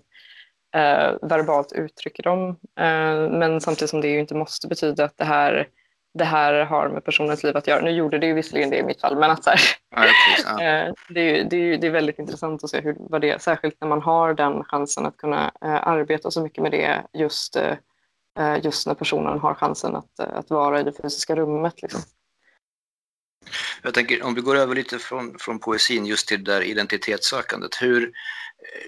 verbalt 1.23 1.73
uttrycker 1.73 2.23
dem. 2.23 2.57
Men 3.31 3.61
samtidigt 3.61 3.91
som 3.91 4.01
det 4.01 4.09
ju 4.09 4.21
inte 4.21 4.35
måste 4.35 4.69
betyda 4.69 5.05
att 5.05 5.17
det 5.17 5.25
här 5.25 5.69
det 6.15 6.25
här 6.25 6.65
har 6.65 6.89
med 6.89 7.05
personens 7.05 7.43
liv 7.43 7.57
att 7.57 7.67
göra. 7.67 7.81
Nu 7.81 7.91
gjorde 7.91 8.19
det 8.19 8.27
ju 8.27 8.35
visserligen 8.35 8.71
det 8.71 8.77
i 8.77 8.83
mitt 8.83 9.01
fall, 9.01 9.19
men 9.19 9.31
att 9.31 9.45
så 9.45 9.51
här, 9.51 9.61
ja. 9.91 10.03
Eh, 10.63 10.93
det, 11.09 11.21
är, 11.21 11.45
det, 11.45 11.57
är, 11.57 11.79
det 11.79 11.87
är 11.87 11.91
väldigt 11.91 12.19
intressant 12.19 12.65
att 12.65 12.71
se 12.71 12.81
hur, 12.81 12.97
vad 12.99 13.21
det 13.21 13.31
är, 13.31 13.39
särskilt 13.39 13.81
när 13.81 13.89
man 13.89 14.03
har 14.03 14.35
den 14.35 14.65
chansen 14.65 15.07
att 15.07 15.17
kunna 15.17 15.53
uh, 15.65 15.89
arbeta 15.89 16.31
så 16.31 16.43
mycket 16.43 16.63
med 16.63 16.73
det 16.73 17.03
just, 17.13 17.57
just 18.63 18.87
när 18.87 18.95
personen 18.95 19.39
har 19.39 19.55
chansen 19.55 19.97
att, 19.97 20.21
att 20.21 20.51
vara 20.51 20.81
i 20.81 20.83
det 20.83 20.93
fysiska 21.03 21.37
rummet. 21.37 21.83
Liksom. 21.83 22.01
Jag 23.83 23.95
tänker 23.95 24.23
om 24.23 24.35
vi 24.35 24.41
går 24.41 24.57
över 24.57 24.75
lite 24.75 24.99
från, 24.99 25.39
från 25.39 25.59
poesin 25.59 26.07
just 26.07 26.29
till 26.29 26.45
det 26.45 26.53
där 26.53 26.61
identitetssökandet. 26.61 27.83
Hur, 27.83 28.13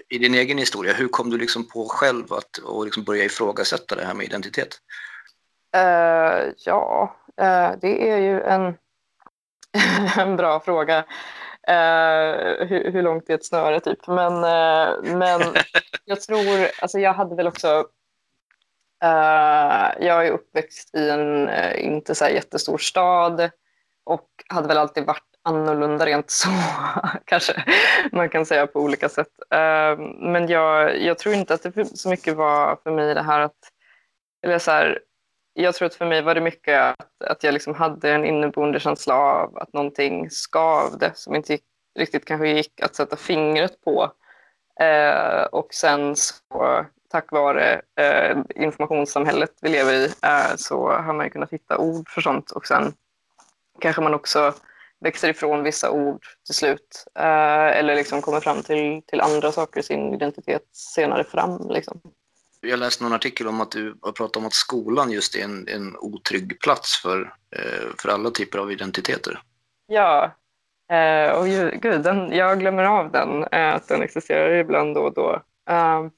I 0.09 0.17
din 0.17 0.33
egen 0.33 0.57
historia, 0.57 0.93
hur 0.93 1.07
kom 1.07 1.29
du 1.29 1.37
liksom 1.37 1.67
på 1.67 1.87
själv 1.87 2.33
att 2.33 2.57
och 2.57 2.85
liksom 2.85 3.03
börja 3.03 3.23
ifrågasätta 3.23 3.95
det 3.95 4.05
här 4.05 4.13
med 4.13 4.25
identitet? 4.25 4.77
Uh, 5.77 6.53
ja, 6.57 7.15
uh, 7.41 7.79
det 7.81 8.09
är 8.09 8.17
ju 8.17 8.41
en, 8.41 8.77
en 10.17 10.35
bra 10.35 10.59
fråga. 10.59 10.99
Uh, 11.69 12.65
hur, 12.67 12.91
hur, 12.91 13.01
långt 13.01 13.29
är 13.29 13.33
ett 13.33 13.45
snöre 13.45 13.79
typ? 13.79 14.07
Men, 14.07 14.33
men 15.17 15.41
jag 16.05 16.21
tror, 16.21 16.67
alltså 16.81 16.99
jag 16.99 17.13
hade 17.13 17.35
väl 17.35 17.47
också 17.47 17.87
jag 19.99 20.27
är 20.27 20.31
uppväxt 20.31 20.95
i 20.95 21.09
en 21.09 21.49
inte 21.75 22.15
så 22.15 22.25
jättestor 22.25 22.77
stad 22.77 23.49
och 24.05 24.29
hade 24.47 24.67
väl 24.67 24.77
alltid 24.77 25.05
varit 25.05 25.35
annorlunda 25.43 26.05
rent 26.05 26.29
så, 26.29 26.49
kanske 27.25 27.63
man 28.11 28.29
kan 28.29 28.45
säga 28.45 28.67
på 28.67 28.79
olika 28.79 29.09
sätt. 29.09 29.31
Ehm, 29.49 30.31
men 30.31 30.47
jag, 30.47 31.01
jag 31.01 31.17
tror 31.17 31.35
inte 31.35 31.53
att 31.53 31.63
det 31.63 31.97
så 31.97 32.09
mycket 32.09 32.35
var 32.35 32.77
för 32.83 32.91
mig 32.91 33.13
det 33.13 33.21
här 33.21 33.39
att, 33.39 33.57
eller 34.45 34.59
så 34.59 34.71
här, 34.71 34.99
jag 35.53 35.75
tror 35.75 35.85
att 35.85 35.95
för 35.95 36.05
mig 36.05 36.21
var 36.21 36.35
det 36.35 36.41
mycket 36.41 36.81
att, 36.81 37.23
att 37.29 37.43
jag 37.43 37.53
liksom 37.53 37.75
hade 37.75 38.11
en 38.11 38.25
inneboende 38.25 38.79
känsla 38.79 39.15
av 39.15 39.57
att 39.57 39.73
någonting 39.73 40.29
skavde 40.29 41.11
som 41.15 41.35
inte 41.35 41.53
gick, 41.53 41.63
riktigt 41.99 42.25
kanske 42.25 42.47
gick 42.47 42.81
att 42.81 42.95
sätta 42.95 43.15
fingret 43.15 43.81
på. 43.81 44.11
Eh, 44.79 45.43
och 45.43 45.73
sen 45.73 46.15
så 46.15 46.85
tack 47.09 47.31
vare 47.31 47.81
eh, 47.99 48.37
informationssamhället 48.55 49.51
vi 49.61 49.69
lever 49.69 49.93
i 49.93 50.05
eh, 50.05 50.55
så 50.55 50.89
har 50.91 51.13
man 51.13 51.25
ju 51.25 51.29
kunnat 51.29 51.53
hitta 51.53 51.77
ord 51.77 52.09
för 52.09 52.21
sånt 52.21 52.51
och 52.51 52.67
sen 52.67 52.93
kanske 53.79 54.01
man 54.01 54.13
också 54.13 54.53
växer 54.99 55.29
ifrån 55.29 55.63
vissa 55.63 55.91
ord 55.91 56.25
till 56.45 56.55
slut 56.55 57.05
eh, 57.19 57.77
eller 57.77 57.95
liksom 57.95 58.21
kommer 58.21 58.39
fram 58.39 58.63
till, 58.63 59.01
till 59.07 59.21
andra 59.21 59.51
saker 59.51 59.79
i 59.79 59.83
sin 59.83 60.13
identitet 60.13 60.63
senare 60.71 61.23
fram. 61.23 61.69
Liksom 61.69 62.01
jag 62.69 62.79
läste 62.79 63.03
någon 63.03 63.13
artikel 63.13 63.47
om 63.47 63.61
att 63.61 63.71
du 63.71 63.97
har 64.01 64.11
pratat 64.11 64.37
om 64.37 64.45
att 64.45 64.53
skolan 64.53 65.11
just 65.11 65.35
är 65.35 65.43
en, 65.43 65.67
en 65.67 65.97
otrygg 65.97 66.59
plats 66.59 67.01
för, 67.01 67.33
eh, 67.55 67.87
för 67.99 68.09
alla 68.09 68.31
typer 68.31 68.59
av 68.59 68.71
identiteter. 68.71 69.41
Ja, 69.87 70.31
eh, 70.91 71.31
och 71.31 71.47
ju, 71.47 71.71
gud, 71.81 72.01
den, 72.01 72.31
jag 72.31 72.59
glömmer 72.59 72.83
av 72.83 73.11
den, 73.11 73.43
eh, 73.51 73.75
att 73.75 73.87
den 73.87 74.01
existerar 74.01 74.51
ibland 74.51 74.95
då 74.95 75.01
och 75.01 75.13
då. 75.13 75.41
Uh, 75.69 76.09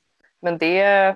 men 0.42 0.58
det, 0.58 1.16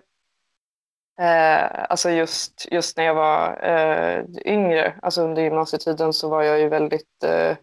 eh, 1.21 1.85
alltså 1.89 2.09
just, 2.09 2.67
just 2.71 2.97
när 2.97 3.03
jag 3.03 3.15
var 3.15 3.59
eh, 3.63 4.23
yngre, 4.45 4.93
alltså 5.01 5.21
under 5.21 5.41
gymnasietiden 5.41 6.13
så 6.13 6.29
var 6.29 6.43
jag 6.43 6.59
ju 6.59 6.69
väldigt 6.69 7.23
eh, 7.23 7.57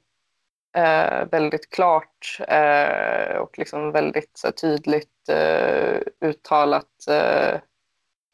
eh 0.85 1.27
väldigt 1.31 1.71
klart 1.71 2.41
eh, 2.49 3.37
och 3.37 3.59
liksom 3.59 3.93
väldigt 3.93 4.38
så 4.38 4.53
tydligt 4.53 5.29
eh, 5.29 6.00
uttalat 6.21 7.09
eh, 7.11 7.61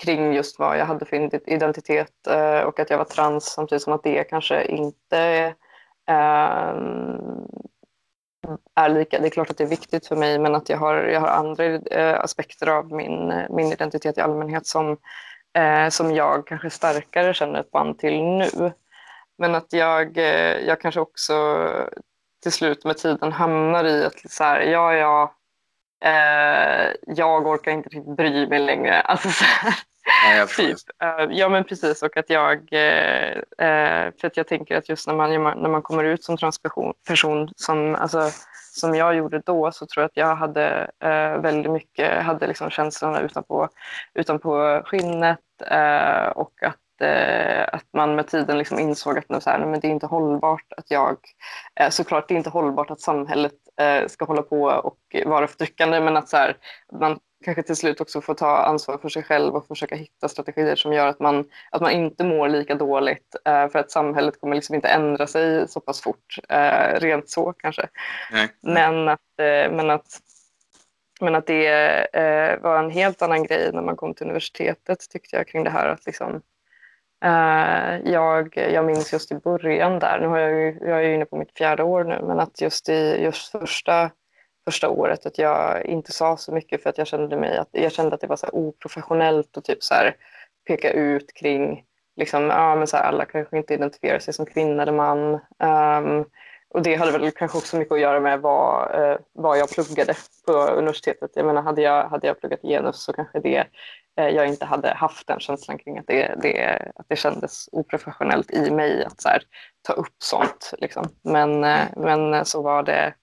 kring 0.02 0.32
just 0.34 0.58
vad 0.58 0.78
jag 0.78 0.86
hade 0.86 1.04
för 1.04 1.50
identitet 1.50 2.26
eh, 2.26 2.60
och 2.60 2.80
att 2.80 2.90
jag 2.90 2.98
var 2.98 3.04
trans 3.04 3.44
samtidigt 3.44 3.82
som 3.82 3.92
att 3.92 4.02
det 4.02 4.24
kanske 4.24 4.64
inte 4.64 5.54
eh, 6.08 6.74
är 8.74 8.88
lika. 8.88 9.18
Det 9.18 9.28
är 9.28 9.30
klart 9.30 9.50
att 9.50 9.58
det 9.58 9.64
är 9.64 9.68
viktigt 9.68 10.06
för 10.06 10.16
mig 10.16 10.38
men 10.38 10.54
att 10.54 10.68
jag 10.68 10.78
har, 10.78 10.96
jag 10.96 11.20
har 11.20 11.28
andra 11.28 11.64
eh, 11.64 12.20
aspekter 12.20 12.66
av 12.66 12.92
min, 12.92 13.32
min 13.50 13.72
identitet 13.72 14.18
i 14.18 14.20
allmänhet 14.20 14.66
som, 14.66 14.96
eh, 15.56 15.88
som 15.88 16.14
jag 16.14 16.46
kanske 16.46 16.70
starkare 16.70 17.34
känner 17.34 17.60
ett 17.60 17.70
band 17.70 17.98
till 17.98 18.22
nu. 18.22 18.72
Men 19.38 19.54
att 19.54 19.72
jag, 19.72 20.18
eh, 20.18 20.58
jag 20.66 20.80
kanske 20.80 21.00
också 21.00 21.34
till 22.42 22.52
slut 22.52 22.84
med 22.84 22.96
tiden 22.96 23.32
hamnar 23.32 23.84
i 23.84 24.04
att 24.04 24.30
så 24.30 24.44
här, 24.44 24.60
ja, 24.60 24.94
ja, 24.94 25.34
eh, 26.04 26.92
jag 27.06 27.46
orkar 27.46 27.72
inte 27.72 27.88
riktigt 27.88 28.16
bry 28.16 28.48
mig 28.48 28.58
längre. 28.58 29.00
Alltså, 29.00 29.28
så 29.28 29.44
här, 29.44 29.74
Ja, 30.24 30.46
typ. 30.46 30.76
Eh, 31.02 31.26
ja 31.30 31.48
men 31.48 31.64
precis 31.64 32.02
och 32.02 32.16
att 32.16 32.30
jag, 32.30 32.68
eh, 32.72 33.30
eh, 33.68 34.12
för 34.20 34.26
att 34.26 34.36
jag 34.36 34.48
tänker 34.48 34.76
att 34.76 34.88
just 34.88 35.06
när 35.06 35.14
man, 35.14 35.30
när 35.30 35.68
man 35.68 35.82
kommer 35.82 36.04
ut 36.04 36.24
som 36.24 36.36
transperson 36.36 37.48
som, 37.56 37.94
alltså, 37.94 38.30
som 38.72 38.94
jag 38.94 39.14
gjorde 39.14 39.38
då 39.38 39.72
så 39.72 39.86
tror 39.86 40.02
jag 40.02 40.08
att 40.08 40.16
jag 40.16 40.36
hade 40.36 40.90
väldigt 41.42 41.72
mycket, 41.72 42.22
hade 42.22 42.46
liksom 42.46 42.70
känslorna 42.70 43.20
utanpå, 43.20 43.68
utanpå 44.14 44.82
skinnet 44.84 45.38
och 46.34 46.62
att, 46.62 46.76
att 47.72 47.86
man 47.92 48.14
med 48.14 48.28
tiden 48.28 48.58
liksom 48.58 48.78
insåg 48.78 49.18
att 49.18 49.42
så 49.42 49.50
här, 49.50 49.66
men 49.66 49.80
det 49.80 49.86
är 49.86 49.90
inte 49.90 50.06
hållbart 50.06 50.72
att 50.76 50.90
jag, 50.90 51.16
eh, 51.80 51.90
såklart 51.90 52.28
det 52.28 52.34
är 52.34 52.36
inte 52.36 52.50
hållbart 52.50 52.90
att 52.90 53.00
samhället 53.00 53.52
eh, 53.80 54.06
ska 54.08 54.24
hålla 54.24 54.42
på 54.42 54.62
och 54.62 54.98
vara 55.26 55.46
förtryckande 55.46 56.00
men 56.00 56.16
att 56.16 56.28
så 56.28 56.36
här, 56.36 56.56
man 57.00 57.18
kanske 57.44 57.62
till 57.62 57.76
slut 57.76 58.00
också 58.00 58.20
får 58.20 58.34
ta 58.34 58.56
ansvar 58.56 58.98
för 58.98 59.08
sig 59.08 59.22
själv 59.22 59.54
och 59.54 59.66
försöka 59.66 59.96
hitta 59.96 60.28
strategier 60.28 60.76
som 60.76 60.92
gör 60.92 61.06
att 61.06 61.20
man, 61.20 61.44
att 61.70 61.82
man 61.82 61.90
inte 61.90 62.24
mår 62.24 62.48
lika 62.48 62.74
dåligt 62.74 63.36
eh, 63.44 63.68
för 63.68 63.78
att 63.78 63.90
samhället 63.90 64.40
kommer 64.40 64.54
liksom 64.54 64.74
inte 64.74 64.88
ändra 64.88 65.26
sig 65.26 65.68
så 65.68 65.80
pass 65.80 66.00
fort, 66.00 66.38
eh, 66.48 67.00
rent 67.00 67.30
så 67.30 67.52
kanske. 67.52 67.88
Nej. 68.32 68.48
Men 68.60 69.08
att, 69.08 69.20
eh, 69.38 69.72
men 69.72 69.90
att, 69.90 70.06
men 71.20 71.34
att 71.34 71.46
det 71.46 71.66
eh, 72.16 72.60
var 72.60 72.78
en 72.78 72.90
helt 72.90 73.22
annan 73.22 73.42
grej 73.44 73.70
när 73.72 73.82
man 73.82 73.96
kom 73.96 74.14
till 74.14 74.24
universitetet 74.24 75.10
tyckte 75.10 75.36
jag 75.36 75.48
kring 75.48 75.64
det 75.64 75.70
här 75.70 75.88
att 75.88 76.06
liksom 76.06 76.42
Eh, 77.24 78.12
jag, 78.12 78.56
jag 78.56 78.84
minns 78.84 79.12
just 79.12 79.32
i 79.32 79.34
början 79.34 79.98
där, 79.98 80.20
nu 80.20 80.26
har 80.26 80.38
jag, 80.38 80.52
ju, 80.52 80.78
jag 80.80 80.98
är 80.98 81.02
ju 81.02 81.14
inne 81.14 81.24
på 81.24 81.36
mitt 81.36 81.58
fjärde 81.58 81.82
år 81.82 82.04
nu, 82.04 82.20
men 82.22 82.40
att 82.40 82.60
just 82.60 82.88
i 82.88 83.22
just 83.22 83.52
första 83.52 84.10
första 84.64 84.88
året 84.88 85.26
att 85.26 85.38
jag 85.38 85.86
inte 85.86 86.12
sa 86.12 86.36
så 86.36 86.52
mycket 86.52 86.82
för 86.82 86.90
att 86.90 86.98
jag 86.98 87.06
kände 87.06 87.36
mig 87.36 87.56
att 87.56 87.68
jag 87.72 87.92
kände 87.92 88.14
att 88.14 88.20
det 88.20 88.26
var 88.26 88.36
så 88.36 88.48
oprofessionellt 88.52 89.56
och 89.56 89.64
typ 89.64 89.82
så 89.82 89.94
här 89.94 90.16
peka 90.66 90.90
ut 90.90 91.34
kring 91.34 91.84
liksom, 92.16 92.42
ja, 92.42 92.76
men 92.76 92.86
så 92.86 92.96
här, 92.96 93.04
alla 93.04 93.24
kanske 93.24 93.56
inte 93.56 93.74
identifierar 93.74 94.18
sig 94.18 94.34
som 94.34 94.46
kvinna 94.46 94.82
eller 94.82 94.92
man. 94.92 95.34
Um, 95.58 96.24
och 96.74 96.82
det 96.82 96.94
hade 96.94 97.18
väl 97.18 97.30
kanske 97.30 97.58
också 97.58 97.76
mycket 97.76 97.92
att 97.92 98.00
göra 98.00 98.20
med 98.20 98.40
vad, 98.40 98.94
eh, 98.94 99.16
vad 99.32 99.58
jag 99.58 99.70
pluggade 99.70 100.14
på 100.46 100.52
universitetet. 100.52 101.30
Jag 101.34 101.46
menar, 101.46 101.62
hade 101.62 101.82
jag, 101.82 102.08
hade 102.08 102.26
jag 102.26 102.40
pluggat 102.40 102.62
genus 102.62 103.02
så 103.02 103.12
kanske 103.12 103.40
det, 103.40 103.66
eh, 104.18 104.28
jag 104.28 104.46
inte 104.46 104.64
hade 104.64 104.94
haft 104.94 105.26
den 105.26 105.40
känslan 105.40 105.78
kring 105.78 105.98
att 105.98 106.06
det, 106.06 106.34
det, 106.42 106.82
att 106.94 107.06
det 107.08 107.16
kändes 107.16 107.68
oprofessionellt 107.72 108.50
i 108.50 108.70
mig 108.70 109.04
att 109.04 109.20
så 109.20 109.28
här, 109.28 109.42
ta 109.82 109.92
upp 109.92 110.14
sånt. 110.18 110.74
Liksom. 110.78 111.08
Men, 111.24 111.64
eh, 111.64 111.86
men 111.96 112.44
så 112.44 112.62
var 112.62 112.82
det 112.82 113.14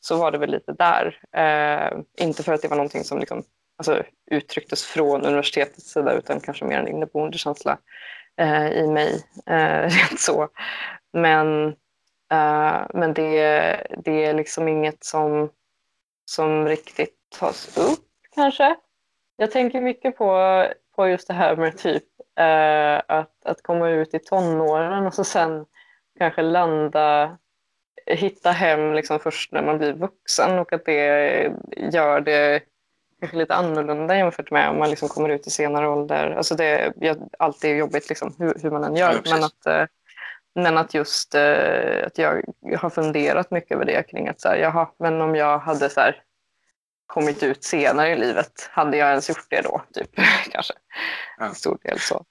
så 0.00 0.16
var 0.16 0.30
det 0.30 0.38
väl 0.38 0.50
lite 0.50 0.72
där. 0.72 1.18
Eh, 1.36 1.98
inte 2.26 2.42
för 2.42 2.52
att 2.52 2.62
det 2.62 2.68
var 2.68 2.76
någonting 2.76 3.04
som 3.04 3.18
liksom, 3.18 3.42
alltså, 3.78 4.02
uttrycktes 4.30 4.84
från 4.84 5.24
universitetets 5.24 5.92
sida 5.92 6.12
utan 6.12 6.40
kanske 6.40 6.64
mer 6.64 6.78
en 6.78 6.88
inneboende 6.88 7.38
känsla 7.38 7.78
eh, 8.40 8.68
i 8.68 8.88
mig. 8.88 9.24
Eh, 9.46 9.92
så. 10.18 10.48
Men, 11.12 11.74
eh, 12.34 12.86
men 12.94 13.14
det, 13.14 13.86
det 14.04 14.24
är 14.24 14.34
liksom 14.34 14.68
inget 14.68 15.04
som, 15.04 15.50
som 16.24 16.68
riktigt 16.68 17.16
tas 17.38 17.78
upp 17.78 18.04
kanske. 18.34 18.76
Jag 19.36 19.50
tänker 19.50 19.80
mycket 19.80 20.16
på, 20.16 20.64
på 20.96 21.08
just 21.08 21.28
det 21.28 21.34
här 21.34 21.56
med 21.56 21.78
typ 21.78 22.04
eh, 22.38 23.02
att, 23.18 23.44
att 23.44 23.62
komma 23.62 23.88
ut 23.88 24.14
i 24.14 24.18
tonåren 24.18 25.06
och 25.06 25.14
så 25.14 25.24
sen 25.24 25.66
kanske 26.18 26.42
landa 26.42 27.38
hitta 28.06 28.50
hem 28.50 28.94
liksom 28.94 29.18
först 29.20 29.52
när 29.52 29.62
man 29.62 29.78
blir 29.78 29.92
vuxen 29.92 30.58
och 30.58 30.72
att 30.72 30.84
det 30.84 31.52
gör 31.76 32.20
det 32.20 32.62
kanske 33.20 33.36
lite 33.36 33.54
annorlunda 33.54 34.16
jämfört 34.16 34.50
med 34.50 34.70
om 34.70 34.78
man 34.78 34.90
liksom 34.90 35.08
kommer 35.08 35.28
ut 35.28 35.46
i 35.46 35.50
senare 35.50 35.88
ålder. 35.88 36.30
Alltså 36.30 36.54
det 36.54 36.64
är 37.00 37.16
alltid 37.38 37.76
jobbigt 37.76 38.08
liksom, 38.08 38.34
hur, 38.38 38.54
hur 38.62 38.70
man 38.70 38.84
än 38.84 38.96
gör. 38.96 39.12
Ja, 39.24 39.34
men, 39.34 39.44
att, 39.44 39.66
eh, 39.66 39.86
men 40.54 40.78
att 40.78 40.94
just 40.94 41.34
eh, 41.34 42.06
att 42.06 42.18
jag 42.18 42.42
har 42.78 42.90
funderat 42.90 43.50
mycket 43.50 43.72
över 43.72 43.84
det 43.84 44.02
kring 44.02 44.28
att 44.28 44.40
så 44.40 44.48
här, 44.48 44.56
jaha, 44.56 44.90
men 44.98 45.20
om 45.20 45.34
jag 45.34 45.58
hade 45.58 45.90
så 45.90 46.00
här, 46.00 46.22
kommit 47.06 47.42
ut 47.42 47.64
senare 47.64 48.12
i 48.12 48.18
livet, 48.18 48.68
hade 48.70 48.96
jag 48.96 49.08
ens 49.10 49.28
gjort 49.28 49.46
det 49.50 49.60
då? 49.60 49.82
Typ, 49.94 50.10
kanske. 50.50 50.74
Ja. 51.38 51.54
stor 51.54 51.78
del 51.82 51.98
så 51.98 52.24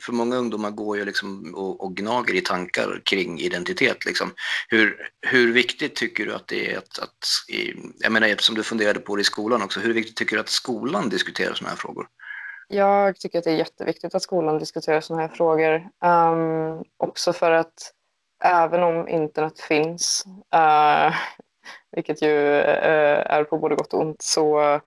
för 0.00 0.12
många 0.12 0.36
ungdomar 0.36 0.70
går 0.70 0.98
ju 0.98 1.04
liksom 1.04 1.54
och, 1.54 1.84
och 1.84 1.96
gnager 1.96 2.34
i 2.34 2.40
tankar 2.40 3.00
kring 3.04 3.40
identitet. 3.40 4.04
Liksom. 4.04 4.34
Hur, 4.68 4.96
hur 5.26 5.52
viktigt 5.52 5.94
tycker 5.94 6.26
du 6.26 6.34
att 6.34 6.48
det 6.48 6.72
är 6.72 6.78
att, 6.78 6.98
att 6.98 7.18
jag 7.98 8.12
menar 8.12 8.28
eftersom 8.28 8.54
du 8.54 8.62
funderade 8.62 9.00
på 9.00 9.16
det 9.16 9.20
i 9.20 9.24
skolan 9.24 9.62
också, 9.62 9.80
hur 9.80 9.94
viktigt 9.94 10.16
tycker 10.16 10.36
du 10.36 10.40
att 10.40 10.48
skolan 10.48 11.08
diskuterar 11.08 11.54
sådana 11.54 11.70
här 11.70 11.76
frågor? 11.76 12.06
Jag 12.70 13.16
tycker 13.16 13.38
att 13.38 13.44
det 13.44 13.50
är 13.50 13.56
jätteviktigt 13.56 14.14
att 14.14 14.22
skolan 14.22 14.58
diskuterar 14.58 15.00
sådana 15.00 15.22
här 15.22 15.34
frågor. 15.34 15.88
Um, 16.04 16.84
också 16.96 17.32
för 17.32 17.50
att 17.50 17.92
även 18.44 18.82
om 18.82 19.08
internet 19.08 19.60
finns, 19.60 20.24
uh, 20.54 21.14
vilket 21.92 22.22
ju 22.22 22.36
uh, 22.38 23.32
är 23.32 23.44
på 23.44 23.58
både 23.58 23.74
gott 23.74 23.94
och 23.94 24.00
ont, 24.00 24.22
så 24.22 24.80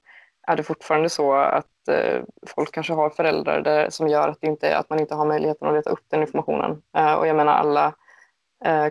är 0.48 0.56
det 0.56 0.64
fortfarande 0.64 1.10
så 1.10 1.34
att 1.34 1.88
eh, 1.88 2.24
folk 2.48 2.72
kanske 2.72 2.94
har 2.94 3.10
föräldrar 3.10 3.62
där, 3.62 3.90
som 3.90 4.08
gör 4.08 4.28
att, 4.28 4.44
inte, 4.44 4.78
att 4.78 4.90
man 4.90 5.00
inte 5.00 5.16
har 5.16 5.26
möjligheten 5.26 5.68
att 5.68 5.74
leta 5.74 5.90
upp 5.90 6.06
den 6.08 6.22
informationen. 6.22 6.82
Och 7.18 7.28
jag 7.28 7.36
menar 7.36 7.54
alla 7.54 7.94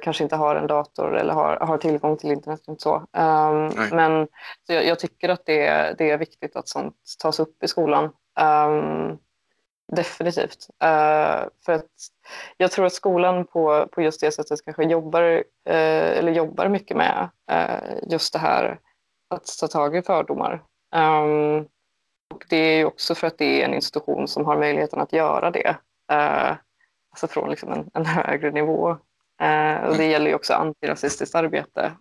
kanske 0.02 0.22
inte 0.22 0.36
har 0.36 0.56
en 0.56 0.66
dator 0.66 1.16
eller 1.16 1.34
har, 1.34 1.56
har 1.56 1.78
tillgång 1.78 2.16
till 2.16 2.32
internet. 2.32 2.60
Och 2.66 2.80
så. 2.80 2.94
Um, 2.96 3.72
men 3.92 4.28
så 4.66 4.72
jag, 4.72 4.86
jag, 4.86 4.98
tycker 4.98 5.28
att 5.28 5.46
det, 5.46 5.94
det 5.98 6.10
är 6.10 6.18
viktigt 6.18 6.56
att 6.56 6.68
sånt 6.68 6.96
tas 7.22 7.40
upp 7.40 7.62
i 7.62 7.68
skolan. 7.68 8.10
Um, 8.42 9.18
definitivt. 9.92 10.68
Uh, 10.84 11.48
för 11.64 11.72
att 11.72 11.86
jag 12.56 12.70
tror 12.70 12.86
att 12.86 12.92
skolan 12.92 13.44
på, 13.44 13.88
på 13.92 14.02
just 14.02 14.20
det 14.20 14.32
sättet 14.32 14.64
kanske 14.64 14.84
jobbar, 14.84 15.22
uh, 15.22 15.42
eller 16.18 16.32
jobbar 16.32 16.68
mycket 16.68 16.96
med 16.96 17.28
uh, 17.52 18.10
just 18.10 18.32
det 18.32 18.38
här 18.38 18.78
att 19.30 19.58
ta 19.60 19.68
tag 19.68 19.96
i 19.96 20.02
fördomar. 20.02 20.62
Um, 20.96 21.68
och 22.34 22.44
det 22.48 22.56
är 22.56 22.78
ju 22.78 22.84
också 22.84 23.14
för 23.14 23.26
att 23.26 23.38
det 23.38 23.62
är 23.62 23.64
en 23.64 23.74
institution 23.74 24.28
som 24.28 24.44
har 24.44 24.58
möjligheten 24.58 25.00
att 25.00 25.12
göra 25.12 25.50
det. 25.50 25.76
Alltså 27.10 27.26
från 27.28 27.50
liksom 27.50 27.72
en, 27.72 27.90
en 27.94 28.06
högre 28.06 28.50
nivå. 28.50 28.96
Och 29.86 29.96
det 29.96 30.06
gäller 30.06 30.26
ju 30.26 30.34
också 30.34 30.54
antirasistiskt 30.54 31.34
arbete 31.34 31.92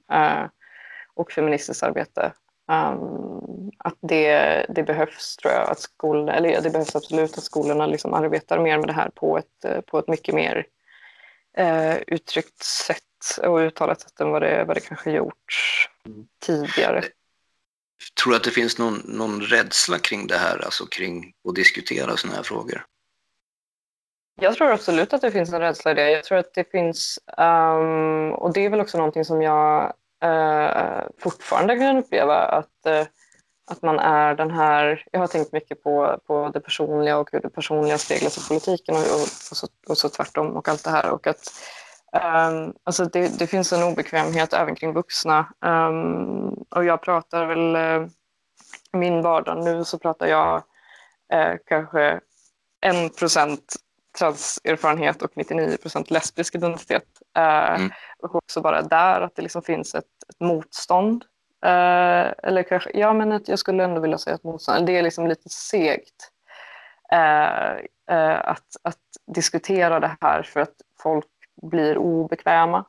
och 1.14 1.32
feministiskt 1.32 1.84
arbete. 1.84 2.34
Um, 2.70 3.72
att 3.78 3.98
det, 4.02 4.66
det 4.70 4.84
behövs 4.84 5.38
tror 5.38 5.54
jag 5.54 5.70
att 5.70 5.80
skolorna, 5.80 6.34
eller 6.34 6.62
det 6.62 6.70
behövs 6.70 6.96
absolut 6.96 7.38
att 7.38 7.44
skolorna 7.44 7.86
liksom 7.86 8.14
arbetar 8.14 8.60
mer 8.60 8.78
med 8.78 8.88
det 8.88 8.94
här 8.94 9.10
på 9.10 9.38
ett, 9.38 9.86
på 9.86 10.00
ett 10.00 10.08
mycket 10.08 10.36
mer 10.36 10.66
uh, 11.60 11.96
uttryckt 12.08 12.64
sätt 12.64 13.04
och 13.44 13.58
uttalat 13.58 14.02
sätt 14.02 14.20
än 14.20 14.30
vad 14.30 14.42
det, 14.42 14.64
vad 14.64 14.76
det 14.76 14.82
kanske 14.82 15.12
gjorts 15.12 15.90
mm. 16.06 16.28
tidigare. 16.46 17.04
Tror 18.24 18.32
du 18.32 18.38
att 18.38 18.44
det 18.44 18.52
finns 18.52 18.78
någon, 18.78 19.02
någon 19.06 19.42
rädsla 19.42 19.98
kring 19.98 20.28
det 20.28 20.38
här, 20.38 20.66
alltså 20.66 20.86
kring 20.86 21.34
att 21.50 21.56
diskutera 21.56 22.18
sådana 22.18 22.36
här 22.36 22.44
frågor? 22.44 22.86
Jag 24.42 24.56
tror 24.56 24.72
absolut 24.72 25.14
att 25.14 25.22
det 25.22 25.32
finns 25.32 25.54
en 25.54 25.60
rädsla 25.60 25.92
i 25.92 25.94
det. 25.94 26.12
Jag 26.12 26.24
tror 26.24 26.38
att 26.38 26.54
det 26.54 26.72
finns, 26.72 27.20
um, 27.38 28.32
och 28.34 28.54
det 28.54 28.66
är 28.66 28.70
väl 28.70 28.80
också 28.80 28.98
någonting 28.98 29.26
som 29.26 29.42
jag 29.42 29.94
eh, 30.24 31.04
fortfarande 31.18 31.78
kan 31.78 31.98
uppleva, 31.98 32.36
att, 32.36 32.86
eh, 32.86 33.06
att 33.72 33.82
man 33.82 34.00
är 34.00 34.36
den 34.36 34.52
här, 34.52 35.06
jag 35.12 35.20
har 35.20 35.28
tänkt 35.28 35.54
mycket 35.54 35.84
på, 35.84 36.20
på 36.28 36.50
det 36.54 36.60
personliga 36.60 37.18
och 37.18 37.30
hur 37.32 37.40
det 37.40 37.50
personliga 37.50 37.98
speglas 37.98 38.38
i 38.38 38.48
politiken 38.48 38.96
och, 38.96 39.02
och, 39.02 39.22
och, 39.52 39.58
så, 39.58 39.68
och 39.88 39.98
så 39.98 40.10
tvärtom 40.10 40.58
och 40.58 40.68
allt 40.68 40.84
det 40.84 40.92
här. 40.92 41.10
Och 41.10 41.28
att 41.28 41.52
Um, 42.12 42.74
alltså 42.84 43.06
det, 43.06 43.40
det, 43.40 43.48
finns 43.48 43.74
en 43.74 43.84
obekvämhet 43.84 44.54
även 44.54 44.76
kring 44.76 44.94
vuxna. 44.94 45.54
Um, 45.66 46.50
och 46.70 46.86
jag 46.86 47.02
pratar 47.02 47.46
väl, 47.46 47.76
uh, 47.76 48.08
min 48.94 49.22
vardag 49.22 49.64
nu 49.64 49.84
så 49.86 50.00
pratar 50.00 50.28
jag 50.28 50.64
uh, 51.34 51.56
kanske 51.66 52.20
en 52.82 53.10
procent 53.10 53.76
transerfarenhet 54.18 55.22
och 55.22 55.32
99 55.36 55.78
procent 55.78 56.12
lesbisk 56.12 56.56
identitet. 56.56 57.19
Uh, 57.38 57.76
mm. 57.76 57.92
Och 58.20 58.36
också 58.36 58.62
bara 58.62 58.82
där 58.82 59.22
att 59.22 59.36
det 59.36 59.42
liksom 59.42 59.62
finns 59.62 59.96
ett, 59.96 60.06
ett 60.30 60.40
motstånd. 60.40 61.26
eller 61.64 62.64
kanske, 62.64 62.92
ja 62.94 63.14
men 63.14 63.32
ett, 63.32 63.48
jag 63.48 63.60
skulle 63.60 63.84
ändå 63.84 64.02
vilja 64.02 64.18
säga 64.18 64.36
ett 64.36 64.44
motstånd. 64.44 64.86
Det 64.86 64.98
är 64.98 65.02
liksom 65.02 65.28
lite 65.28 65.50
segt 65.50 66.32
att, 68.44 68.76
att 68.84 68.98
diskutera 69.36 70.00
det 70.00 70.18
här 70.22 70.44
för 70.44 70.60
att 70.60 70.76
folk 71.04 71.28
blir 71.62 71.98
obekväma. 71.98 72.86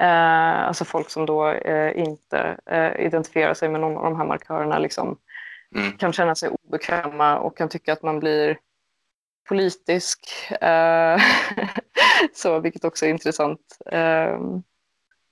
Eh, 0.00 0.66
alltså 0.68 0.84
folk 0.84 1.10
som 1.10 1.26
då 1.26 1.48
eh, 1.48 1.98
inte 1.98 2.56
eh, 2.66 3.06
identifierar 3.06 3.54
sig 3.54 3.68
med 3.68 3.80
någon 3.80 3.96
av 3.96 4.04
de 4.04 4.16
här 4.16 4.26
markörerna 4.26 4.78
liksom, 4.78 5.18
mm. 5.76 5.92
kan 5.92 6.12
känna 6.12 6.34
sig 6.34 6.50
obekväma 6.62 7.38
och 7.38 7.56
kan 7.56 7.68
tycka 7.68 7.92
att 7.92 8.02
man 8.02 8.20
blir 8.20 8.58
politisk. 9.48 10.20
Eh, 12.22 12.28
så, 12.34 12.60
vilket 12.60 12.84
också 12.84 13.06
är 13.06 13.10
intressant. 13.10 13.78
Ehm, 13.92 14.62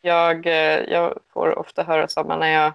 jag, 0.01 0.47
eh, 0.47 0.81
jag 0.89 1.19
får 1.33 1.59
ofta 1.59 1.83
höra 1.83 2.09
samma 2.09 2.37
när 2.37 2.49
jag 2.49 2.73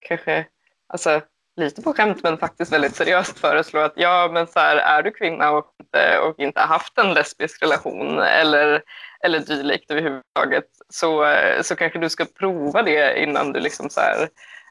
kanske 0.00 0.46
alltså, 0.86 1.20
lite 1.56 1.82
på 1.82 1.92
skämt 1.92 2.22
men 2.22 2.38
faktiskt 2.38 2.72
väldigt 2.72 2.96
seriöst 2.96 3.38
föreslå 3.38 3.80
att 3.80 3.92
ja, 3.96 4.30
men 4.32 4.46
så 4.46 4.60
här, 4.60 4.76
är 4.76 5.02
du 5.02 5.10
kvinna 5.10 5.50
och 5.50 5.74
inte, 5.80 6.18
och 6.18 6.38
inte 6.38 6.60
haft 6.60 6.98
en 6.98 7.14
lesbisk 7.14 7.62
relation 7.62 8.18
eller, 8.18 8.82
eller 9.24 9.38
dylikt 9.38 9.90
överhuvudtaget 9.90 10.64
så, 10.88 11.36
så 11.62 11.76
kanske 11.76 11.98
du 11.98 12.08
ska 12.08 12.24
prova 12.24 12.82
det 12.82 13.22
innan 13.22 13.52
du 13.52 13.60
liksom 13.60 13.90
så 13.90 14.00
här, 14.00 14.28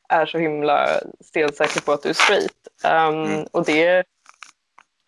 är 0.10 0.26
så 0.26 0.38
himla 0.38 0.90
stensäker 1.26 1.82
på 1.82 1.92
att 1.92 2.04
du 2.04 2.10
är 2.10 2.14
straight. 2.14 2.68
Um, 2.84 3.24
mm. 3.24 3.46
Och 3.52 3.66
det, 3.66 4.04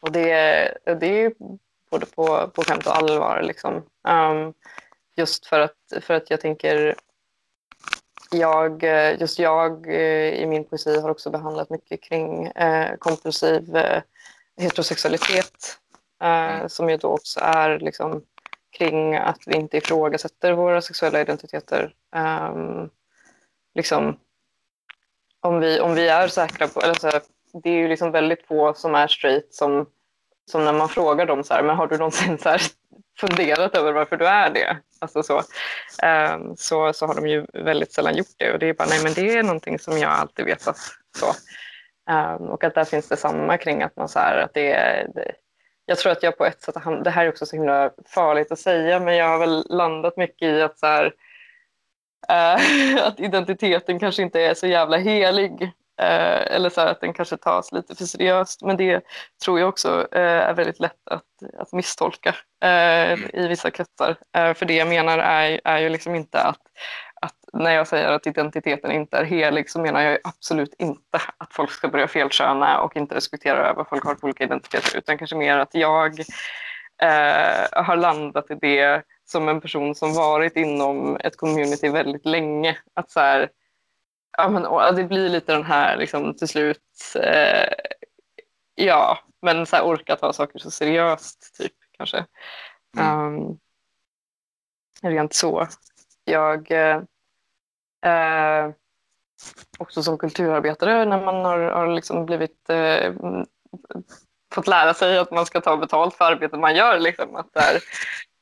och 0.02 0.12
det, 0.12 0.78
det 1.00 1.34
både 1.92 2.06
på, 2.06 2.52
på 2.54 2.64
skämt 2.64 2.88
och 2.88 2.98
allvar. 2.98 3.42
Liksom. 3.44 3.76
Um, 4.08 4.54
just 5.16 5.46
för 5.46 5.60
att, 5.60 5.94
för 6.02 6.14
att 6.14 6.30
jag 6.30 6.42
tänker 6.42 6.96
jag, 8.32 8.84
just 9.20 9.40
jag 9.40 9.88
eh, 9.88 10.34
i 10.34 10.46
min 10.46 10.66
poesi 10.66 11.00
har 11.00 11.10
också 11.10 11.30
behandlat 11.30 11.70
mycket 11.70 12.04
kring 12.04 12.48
eh, 12.48 12.96
kompulsiv 12.96 13.76
eh, 13.76 14.02
heterosexualitet 14.58 15.78
eh, 16.22 16.56
mm. 16.56 16.70
som 16.70 16.90
ju 16.90 16.98
då 16.98 17.08
också 17.08 17.40
är 17.44 17.80
liksom, 17.80 18.24
kring 18.78 19.16
att 19.16 19.40
vi 19.46 19.56
inte 19.56 19.78
ifrågasätter 19.78 20.54
våra 20.54 20.82
sexuella 20.82 21.22
identiteter. 21.22 21.94
Um, 22.16 22.90
liksom, 23.76 24.20
om, 25.40 25.60
vi, 25.60 25.80
om 25.80 25.96
vi 25.96 26.08
är 26.08 26.28
säkra 26.28 26.68
på, 26.68 26.82
eller 26.82 26.94
så 26.94 27.08
här, 27.08 27.22
det 27.54 27.70
är 27.70 27.74
ju 27.74 27.88
liksom 27.88 28.12
väldigt 28.12 28.48
få 28.48 28.74
som 28.74 28.96
är 28.96 29.08
straight 29.08 29.54
som, 29.54 29.86
som 30.52 30.66
när 30.66 30.74
man 30.74 30.90
frågar 30.90 31.26
dem 31.26 31.44
så 31.44 31.54
här, 31.54 31.64
men 31.64 31.76
har 31.76 31.88
du 31.88 31.98
någonsin 31.98 32.38
så 32.38 32.50
här, 32.50 32.62
funderat 33.20 33.76
över 33.76 33.94
varför 33.94 34.18
du 34.18 34.28
är 34.28 34.50
det? 34.50 34.78
Alltså 35.00 35.24
så, 35.24 35.38
um, 36.04 36.56
så, 36.58 36.94
så 36.94 37.06
har 37.08 37.16
de 37.16 37.28
ju 37.28 37.46
väldigt 37.54 37.94
sällan 37.94 38.16
gjort 38.16 38.36
det 38.38 38.54
och 38.54 38.60
det 38.60 38.70
är 38.70 38.74
bara, 38.74 38.88
nej 38.90 39.04
men 39.04 39.14
det 39.14 39.38
är 39.38 39.44
någonting 39.44 39.80
som 39.80 39.98
jag 39.98 40.12
alltid 40.12 40.46
vetat. 40.46 40.78
Så. 41.18 41.26
Um, 42.14 42.50
och 42.50 42.64
att 42.64 42.76
där 42.76 42.84
finns 42.84 43.08
det 43.08 43.18
samma 43.18 43.58
kring 43.58 43.84
att 43.84 43.96
man 43.96 44.10
så 44.10 44.20
här, 44.20 44.38
att 44.38 44.54
det 44.54 44.72
är, 44.72 45.08
det, 45.16 45.32
jag 45.86 45.98
tror 45.98 46.12
att 46.12 46.24
jag 46.24 46.38
på 46.38 46.46
ett 46.46 46.62
sätt, 46.62 46.76
det 47.04 47.10
här 47.10 47.26
är 47.26 47.30
också 47.30 47.46
så 47.46 47.56
himla 47.56 47.92
farligt 48.06 48.52
att 48.52 48.60
säga, 48.60 49.00
men 49.00 49.16
jag 49.16 49.28
har 49.28 49.40
väl 49.40 49.66
landat 49.70 50.18
mycket 50.18 50.48
i 50.48 50.62
att 50.62 50.80
så 50.80 50.86
här, 50.86 51.14
eh, 52.30 53.06
att 53.08 53.20
identiteten 53.20 54.00
kanske 54.00 54.22
inte 54.22 54.42
är 54.42 54.54
så 54.54 54.68
jävla 54.68 54.98
helig. 54.98 55.72
Eh, 56.02 56.56
eller 56.56 56.70
så 56.70 56.82
att 56.82 57.02
den 57.02 57.14
kanske 57.14 57.38
tas 57.38 57.72
lite 57.72 57.96
för 57.96 58.06
seriöst. 58.06 58.62
Men 58.62 58.78
det 58.78 59.02
tror 59.46 59.60
jag 59.60 59.70
också 59.70 60.08
eh, 60.12 60.22
är 60.22 60.54
väldigt 60.54 60.80
lätt 60.80 61.08
att, 61.12 61.24
att 61.58 61.74
misstolka 61.74 62.36
eh, 62.64 63.12
mm. 63.12 63.30
i 63.34 63.48
vissa 63.48 63.72
kretsar. 63.72 64.16
Eh, 64.38 64.54
för 64.54 64.66
det 64.66 64.76
jag 64.76 64.88
menar 64.88 65.18
är, 65.18 65.62
är 65.64 65.80
ju 65.80 65.90
liksom 65.90 66.16
inte 66.16 66.42
att, 66.42 66.60
att 67.22 67.36
när 67.54 67.72
jag 67.72 67.88
säger 67.88 68.08
att 68.08 68.28
identiteten 68.28 68.92
inte 68.92 69.18
är 69.18 69.24
helig 69.24 69.70
så 69.70 69.80
menar 69.80 70.02
jag 70.02 70.18
absolut 70.24 70.76
inte 70.80 71.22
att 71.38 71.54
folk 71.54 71.72
ska 71.72 71.88
börja 71.88 72.08
felköna 72.08 72.82
och 72.82 72.98
inte 72.98 73.16
respektera 73.16 73.74
vad 73.74 73.88
folk 73.88 74.04
har 74.04 74.16
för 74.16 74.24
olika 74.24 74.44
identiteter 74.44 74.98
utan 74.98 75.18
kanske 75.18 75.36
mer 75.36 75.58
att 75.58 75.76
jag 75.76 76.20
eh, 77.02 77.84
har 77.84 77.96
landat 77.96 78.52
i 78.52 78.56
det 78.56 79.04
som 79.26 79.50
en 79.50 79.62
person 79.62 79.96
som 79.96 80.14
varit 80.14 80.56
inom 80.56 81.18
ett 81.18 81.38
community 81.38 81.90
väldigt 81.90 82.26
länge. 82.26 82.78
Att 82.94 83.12
så 83.12 83.20
här, 83.20 83.50
ja, 84.38 84.50
men, 84.50 84.96
det 84.96 85.04
blir 85.04 85.30
lite 85.30 85.54
den 85.54 85.64
här 85.64 85.98
liksom, 85.98 86.36
till 86.36 86.48
slut, 86.48 87.16
eh, 87.16 87.74
ja, 88.76 89.20
men 89.42 89.66
så 89.66 89.76
här, 89.76 89.86
orka 89.86 90.16
ta 90.16 90.34
saker 90.34 90.60
så 90.60 90.72
seriöst 90.72 91.56
typ 91.58 91.74
kanske. 91.98 92.26
Mm. 92.98 93.36
Um, 93.36 93.60
rent 95.02 95.34
så. 95.34 95.68
Jag 96.26 96.72
eh, 96.72 97.02
eh, 98.06 98.72
också 99.80 100.04
som 100.04 100.18
kulturarbetare 100.18 101.06
när 101.06 101.26
man 101.26 101.46
har, 101.46 101.60
har 101.60 101.88
liksom 101.88 102.26
blivit 102.26 102.70
eh, 102.70 103.14
fått 104.54 104.68
lära 104.68 104.94
sig 104.94 105.18
att 105.18 105.32
man 105.32 105.46
ska 105.46 105.62
ta 105.62 105.78
betalt 105.78 106.16
för 106.16 106.26
arbetet 106.26 106.60
man 106.60 106.76
gör. 106.76 107.00
Liksom, 107.00 107.36
att, 107.36 107.54
där, 107.54 107.82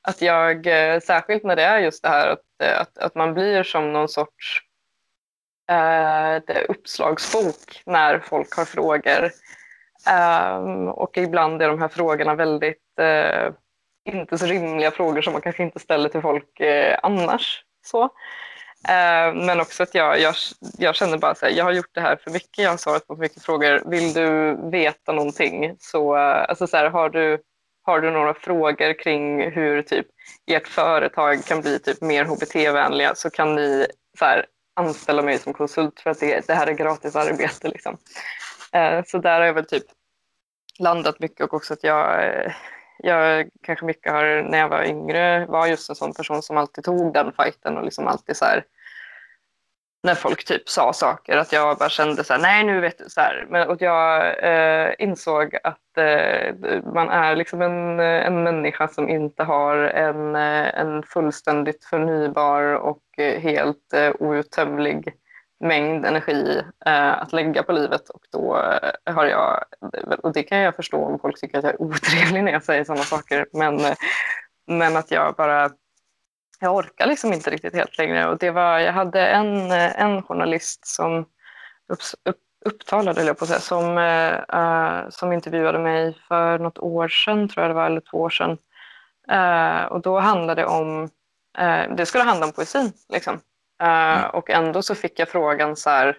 att 0.08 0.22
jag, 0.22 0.68
eh, 0.68 1.00
särskilt 1.00 1.44
när 1.44 1.56
det 1.56 1.64
är 1.64 1.80
just 1.80 2.04
det 2.04 2.10
här 2.10 2.28
att, 2.28 2.80
att, 2.80 2.98
att 2.98 3.16
man 3.16 3.34
blir 3.34 3.64
som 3.64 3.94
någon 3.94 4.10
sorts 4.10 4.69
eh, 5.70 6.64
uppslagsbok 6.70 7.82
när 7.86 8.20
folk 8.20 8.56
har 8.56 8.66
frågor. 8.66 9.32
Um, 10.08 10.88
och 10.88 11.18
ibland 11.18 11.62
är 11.62 11.68
de 11.68 11.82
här 11.82 11.88
frågorna 11.88 12.36
väldigt 12.36 13.00
uh, 13.02 13.54
inte 14.14 14.38
så 14.38 14.46
rimliga 14.46 14.92
frågor 14.92 15.22
som 15.22 15.34
man 15.34 15.42
kanske 15.42 15.64
inte 15.64 15.80
ställer 15.80 16.10
till 16.10 16.22
folk 16.22 16.62
uh, 16.62 16.96
annars. 17.04 17.64
Så. 17.86 18.04
Uh, 18.90 19.46
men 19.46 19.60
också 19.60 19.84
att 19.84 19.96
jag, 19.96 20.20
jag, 20.20 20.36
jag 20.78 20.96
känner 20.96 21.18
bara 21.18 21.32
att 21.32 21.56
jag 21.56 21.66
har 21.66 21.72
gjort 21.72 21.94
det 21.94 22.02
här 22.02 22.16
för 22.16 22.32
mycket, 22.32 22.58
jag 22.58 22.70
har 22.70 22.78
svarat 22.78 23.08
på 23.08 23.16
för 23.16 23.22
mycket 23.22 23.44
frågor. 23.44 23.84
Vill 23.90 24.14
du 24.14 24.58
veta 24.72 25.12
någonting 25.12 25.76
så, 25.80 26.16
eh, 26.16 26.50
alltså 26.50 26.68
så 26.68 26.78
här, 26.78 26.90
har, 26.90 27.10
du, 27.10 27.42
har 27.84 28.00
du 28.00 28.12
några 28.12 28.34
frågor 28.34 29.00
kring 29.00 29.52
hur 29.52 29.82
typ 29.82 30.08
ert 30.52 30.68
företag 30.68 31.46
kan 31.46 31.62
bli 31.62 31.80
typ 31.80 32.02
mer 32.02 32.26
HBT-vänliga 32.26 33.16
så 33.16 33.30
kan 33.30 33.56
ni 33.56 33.88
så 34.20 34.26
här, 34.26 34.46
anställa 34.80 35.22
mig 35.22 35.38
som 35.38 35.54
konsult 35.54 36.00
för 36.00 36.10
att 36.10 36.20
det, 36.20 36.48
det 36.48 36.54
här 36.54 36.68
är 36.68 36.74
gratis 36.74 37.16
arbete. 37.16 37.68
Liksom. 37.68 37.98
Eh, 38.72 39.04
så 39.08 39.18
där 39.18 39.40
har 39.40 39.46
jag 39.46 39.54
väl 39.54 39.66
typ 39.66 39.84
landat 40.80 41.20
mycket 41.20 41.42
och 41.46 41.54
också 41.54 41.74
att 41.74 41.84
jag, 41.84 42.24
eh, 42.26 42.52
jag 42.98 43.50
kanske 43.64 43.86
mycket 43.86 44.12
har, 44.12 44.44
när 44.44 44.58
jag 44.58 44.70
var 44.70 44.84
yngre, 44.84 45.46
var 45.46 45.68
just 45.68 45.90
en 45.90 45.96
sån 45.96 46.14
person 46.14 46.42
som 46.42 46.58
alltid 46.58 46.84
tog 46.84 47.14
den 47.14 47.32
fighten 47.32 47.78
och 47.78 47.84
liksom 47.84 48.08
alltid 48.08 48.38
så 48.38 48.46
här, 48.46 48.64
när 50.04 50.16
folk 50.16 50.46
typ 50.46 50.70
sa 50.70 50.94
saker, 50.94 51.38
att 51.38 51.54
jag 51.54 51.78
bara 51.78 51.90
kände 51.90 52.24
så 52.24 52.34
här, 52.34 52.42
nej 52.42 52.64
nu 52.64 52.82
vet 52.82 52.98
du 52.98 53.06
så 53.08 53.22
här. 53.22 53.48
Men, 53.50 53.70
och 53.70 53.82
jag 53.82 54.36
eh, 54.44 54.94
insåg 55.00 55.58
att 55.64 55.98
eh, 55.98 56.56
man 56.94 57.10
är 57.10 57.36
liksom 57.36 57.62
en, 57.62 58.00
en 58.00 58.44
människa 58.44 58.88
som 58.88 59.10
inte 59.10 59.44
har 59.44 59.78
en, 59.78 60.36
eh, 60.36 60.80
en 60.80 61.04
fullständigt 61.04 61.86
förnybar 61.86 62.64
och 62.74 63.04
helt 63.18 63.94
eh, 63.94 64.12
outtömlig 64.20 65.14
mängd 65.60 66.06
energi 66.06 66.62
eh, 66.86 67.22
att 67.22 67.34
lägga 67.34 67.64
på 67.64 67.72
livet 67.72 68.10
och 68.10 68.22
då 68.32 68.58
eh, 68.58 69.14
har 69.14 69.26
jag, 69.26 69.64
och 70.24 70.34
det 70.34 70.44
kan 70.44 70.58
jag 70.58 70.76
förstå 70.76 71.06
om 71.06 71.20
folk 71.20 71.40
tycker 71.40 71.58
att 71.58 71.64
jag 71.64 71.74
är 71.74 71.82
otrevlig 71.82 72.44
när 72.44 72.52
jag 72.52 72.64
säger 72.64 72.84
sådana 72.84 73.04
saker, 73.04 73.46
men, 73.54 73.80
eh, 73.80 73.94
men 74.68 74.98
att 74.98 75.12
jag 75.12 75.36
bara 75.36 75.70
jag 76.60 76.76
orkar 76.76 77.08
liksom 77.08 77.34
inte 77.34 77.50
riktigt 77.50 77.76
helt 77.76 77.98
längre. 77.98 78.30
Och 78.30 78.38
det 78.38 78.52
var, 78.52 78.80
jag 78.80 78.94
hade 78.94 79.28
en, 79.28 79.72
en 79.72 80.24
journalist 80.24 80.88
som 80.88 81.20
upp, 81.88 82.00
upp, 82.30 82.38
upptalade, 82.66 83.24
jag 83.24 83.38
på 83.38 83.44
att 83.44 83.50
säga, 83.50 83.60
som, 83.60 83.98
uh, 83.98 85.10
som 85.10 85.34
intervjuade 85.34 85.80
mig 85.80 86.18
för 86.28 86.60
något 86.60 86.80
år 86.80 87.08
sedan, 87.08 87.50
tror 87.50 87.64
jag 87.64 87.70
det 87.70 87.76
var, 87.76 87.86
eller 87.86 88.02
två 88.02 88.18
år 88.18 88.30
sedan. 88.30 88.58
Uh, 89.32 89.86
och 89.86 90.02
då 90.02 90.20
handlade 90.20 90.62
det 90.62 90.66
om, 90.66 91.04
uh, 91.60 91.96
det 91.96 92.06
skulle 92.06 92.24
handla 92.24 92.46
om 92.46 92.52
poesin. 92.52 92.92
Liksom. 93.14 93.40
Mm. 93.82 94.30
Och 94.30 94.50
ändå 94.50 94.82
så 94.82 94.96
fick 94.96 95.20
jag 95.20 95.30
frågan 95.30 95.76
så 95.76 95.90
här, 95.90 96.18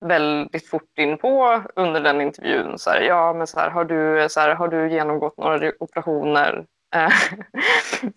väldigt 0.00 0.68
fort 0.68 0.98
in 0.98 1.18
på 1.18 1.62
under 1.76 2.00
den 2.00 2.20
intervjun. 2.20 2.78
Så 2.78 2.90
här, 2.90 3.00
ja, 3.00 3.32
men 3.32 3.46
så 3.46 3.60
här, 3.60 3.70
har, 3.70 3.84
du, 3.84 4.28
så 4.28 4.40
här, 4.40 4.54
har 4.54 4.68
du 4.68 4.90
genomgått 4.90 5.38
några 5.38 5.72
operationer? 5.80 6.66
Eh, 6.94 7.12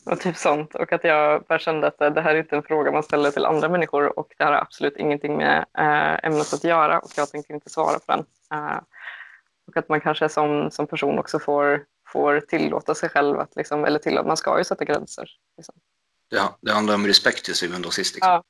och 0.14 0.20
typ 0.20 0.38
sånt. 0.38 0.76
Och 0.76 0.94
att 0.94 1.04
jag 1.04 1.44
bara 1.44 1.60
kände 1.60 1.88
att 1.88 1.98
det 1.98 2.22
här 2.22 2.36
är 2.36 2.40
inte 2.40 2.56
en 2.56 2.64
fråga 2.64 2.92
man 2.92 3.04
ställer 3.04 3.32
till 3.32 3.46
andra 3.46 3.70
människor 3.70 4.20
och 4.20 4.34
det 4.38 4.44
har 4.44 4.52
absolut 4.52 4.98
ingenting 4.98 5.38
med 5.38 5.66
äh, 5.78 6.26
ämnet 6.26 6.54
att 6.54 6.64
göra 6.64 7.00
och 7.00 7.12
jag 7.18 7.32
tänker 7.32 7.54
inte 7.54 7.70
svara 7.70 8.00
på 8.00 8.12
den. 8.12 8.26
Och 9.68 9.78
att 9.78 9.90
man 9.90 10.02
kanske 10.02 10.30
som, 10.30 10.72
som 10.72 10.88
person 10.88 11.20
också 11.20 11.40
får, 11.40 11.86
får 12.08 12.40
tillåta 12.40 12.96
sig 12.96 13.10
själv 13.10 13.40
att, 13.40 13.56
liksom, 13.56 13.86
eller 13.86 14.00
till, 14.00 14.20
man 14.26 14.38
ska 14.38 14.58
ju 14.58 14.64
sätta 14.64 14.86
gränser. 14.86 15.30
Liksom. 15.58 15.76
Ja, 16.30 16.58
det 16.62 16.72
handlar 16.72 16.96
om 16.96 17.08
respekt 17.08 17.46
till 17.46 17.56
syvende 17.56 17.88
och 17.88 17.94
sist. 17.94 18.16
Liksom. 18.16 18.32
Ja. 18.32 18.44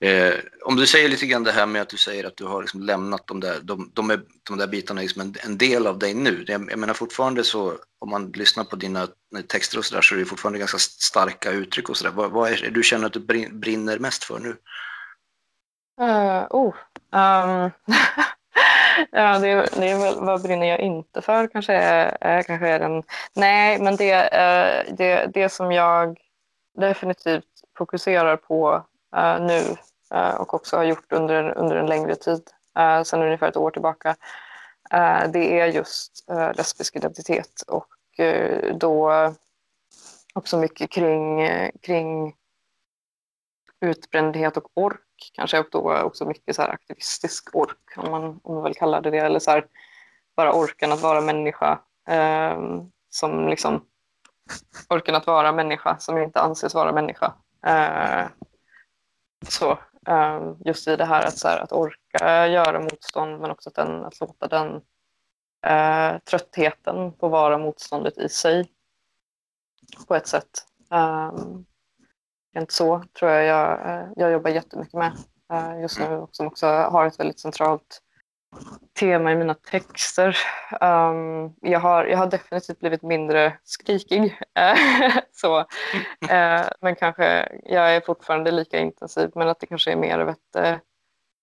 Eh, 0.00 0.34
om 0.64 0.76
du 0.76 0.86
säger 0.86 1.08
lite 1.08 1.26
grann 1.26 1.44
det 1.44 1.52
här 1.52 1.66
med 1.66 1.82
att 1.82 1.88
du 1.88 1.96
säger 1.96 2.24
att 2.24 2.36
du 2.36 2.44
har 2.44 2.60
liksom 2.62 2.82
lämnat 2.82 3.26
de 3.26 3.40
där, 3.40 3.60
de, 3.62 3.90
de, 3.94 4.10
är, 4.10 4.20
de 4.48 4.58
där 4.58 4.66
bitarna 4.66 5.00
liksom 5.00 5.22
en, 5.22 5.34
en, 5.44 5.58
del 5.58 5.86
av 5.86 5.98
dig 5.98 6.14
nu. 6.14 6.44
Jag, 6.46 6.70
jag, 6.70 6.78
menar 6.78 6.94
fortfarande 6.94 7.44
så, 7.44 7.72
om 7.98 8.10
man 8.10 8.32
lyssnar 8.32 8.64
på 8.64 8.76
dina 8.76 9.02
eh, 9.02 9.40
texter 9.48 9.78
och 9.78 9.84
sådär 9.84 10.02
så 10.02 10.14
är 10.14 10.18
det 10.18 10.24
fortfarande 10.24 10.58
ganska 10.58 10.78
starka 10.78 11.50
uttryck 11.50 11.88
och 11.88 11.96
sådär. 11.96 12.12
Vad, 12.12 12.30
vad 12.30 12.52
är 12.52 12.56
det 12.56 12.70
du 12.70 12.82
känner 12.82 13.06
att 13.06 13.12
du 13.12 13.48
brinner 13.52 13.98
mest 13.98 14.24
för 14.24 14.38
nu? 14.38 14.56
Uh, 16.00 16.46
oh, 16.50 16.74
um, 17.10 17.70
ja, 19.10 19.38
det, 19.38 19.68
det 19.76 19.90
är 19.90 19.98
väl 19.98 20.14
vad 20.24 20.42
brinner 20.42 20.66
jag 20.66 20.80
inte 20.80 21.22
för 21.22 21.46
kanske 21.46 21.72
är, 21.72 22.16
är 22.20 22.42
kanske 22.42 22.68
är 22.68 22.78
den. 22.78 23.02
Nej, 23.34 23.78
men 23.78 23.96
det, 23.96 24.14
uh, 24.14 24.94
det, 24.96 25.30
det 25.34 25.48
som 25.48 25.72
jag 25.72 26.18
definitivt 26.78 27.44
fokuserar 27.78 28.36
på 28.36 28.86
Eh, 29.16 29.40
nu 29.40 29.76
uh, 30.14 30.34
och 30.34 30.54
också 30.54 30.76
har 30.76 30.84
gjort 30.84 31.12
under, 31.12 31.58
under 31.58 31.76
en 31.76 31.86
längre 31.86 32.14
tid, 32.14 32.50
uh, 32.78 33.02
sedan 33.02 33.22
ungefär 33.22 33.48
ett 33.48 33.56
år 33.56 33.70
tillbaka, 33.70 34.16
det 35.28 35.60
är 35.60 35.66
just 35.66 36.24
lesbisk 36.54 36.96
identitet 36.96 37.62
och 37.66 37.88
då 38.74 39.12
också 40.34 40.58
mycket 40.58 40.90
kring, 40.90 41.48
kring 41.82 42.34
utbrändhet 43.80 44.56
och 44.56 44.70
ork 44.74 45.30
kanske 45.32 45.58
och 45.58 45.66
då 45.70 45.98
också 45.98 46.26
mycket 46.26 46.56
så 46.56 46.62
här 46.62 46.68
aktivistisk 46.68 47.54
ork 47.54 47.96
om 47.96 48.10
man, 48.10 48.40
om 48.42 48.54
man 48.54 48.62
väl 48.62 48.74
kallar 48.74 49.00
det 49.00 49.10
det 49.10 49.18
eller 49.18 49.38
så 49.38 49.50
här, 49.50 49.66
bara 50.36 50.52
orken 50.52 50.92
att 50.92 51.02
vara 51.02 51.20
människa 51.20 51.80
eh, 52.08 52.60
som 53.08 53.48
liksom 53.48 53.84
orken 54.88 55.14
att 55.14 55.26
vara 55.26 55.52
människa 55.52 55.98
som 55.98 56.18
inte 56.18 56.40
anses 56.40 56.74
vara 56.74 56.92
människa. 56.92 57.34
Eh, 57.66 58.26
så 59.48 59.78
eh, 60.06 60.52
just 60.64 60.88
i 60.88 60.96
det 60.96 61.04
här 61.04 61.26
att, 61.26 61.38
så 61.38 61.48
här, 61.48 61.58
att 61.58 61.72
orka 61.72 62.46
göra 62.46 62.80
motstånd 62.80 63.40
men 63.40 63.50
också 63.50 63.68
att, 63.68 63.74
den, 63.74 64.04
att 64.04 64.20
låta 64.20 64.48
den 64.48 64.80
eh, 65.66 66.18
tröttheten 66.18 67.12
få 67.20 67.28
vara 67.28 67.58
motståndet 67.58 68.18
i 68.18 68.28
sig 68.28 68.70
på 70.08 70.14
ett 70.14 70.26
sätt. 70.26 70.66
Um, 70.90 71.66
rent 72.54 72.72
så 72.72 73.04
tror 73.18 73.30
jag 73.30 73.44
jag, 73.44 73.90
eh, 73.90 74.08
jag 74.16 74.32
jobbar 74.32 74.50
jättemycket 74.50 74.94
med 74.94 75.12
eh, 75.52 75.80
just 75.80 75.98
nu 75.98 76.26
som 76.30 76.46
också 76.46 76.66
har 76.66 77.06
ett 77.06 77.20
väldigt 77.20 77.40
centralt 77.40 78.02
tema 78.98 79.32
i 79.32 79.36
mina 79.36 79.54
texter. 79.54 80.36
Um, 80.80 81.54
jag, 81.60 81.80
har, 81.80 82.04
jag 82.04 82.18
har 82.18 82.26
definitivt 82.26 82.80
blivit 82.80 83.02
mindre 83.02 83.58
skrikig. 83.64 84.40
så, 85.32 85.58
uh, 85.60 86.68
men 86.80 86.96
kanske, 86.96 87.58
jag 87.64 87.96
är 87.96 88.00
fortfarande 88.00 88.50
lika 88.50 88.78
intensiv 88.78 89.30
men 89.34 89.48
att 89.48 89.60
det 89.60 89.66
kanske 89.66 89.92
är 89.92 89.96
mer 89.96 90.18
av, 90.18 90.28
ett, 90.28 90.56
uh, 90.58 90.76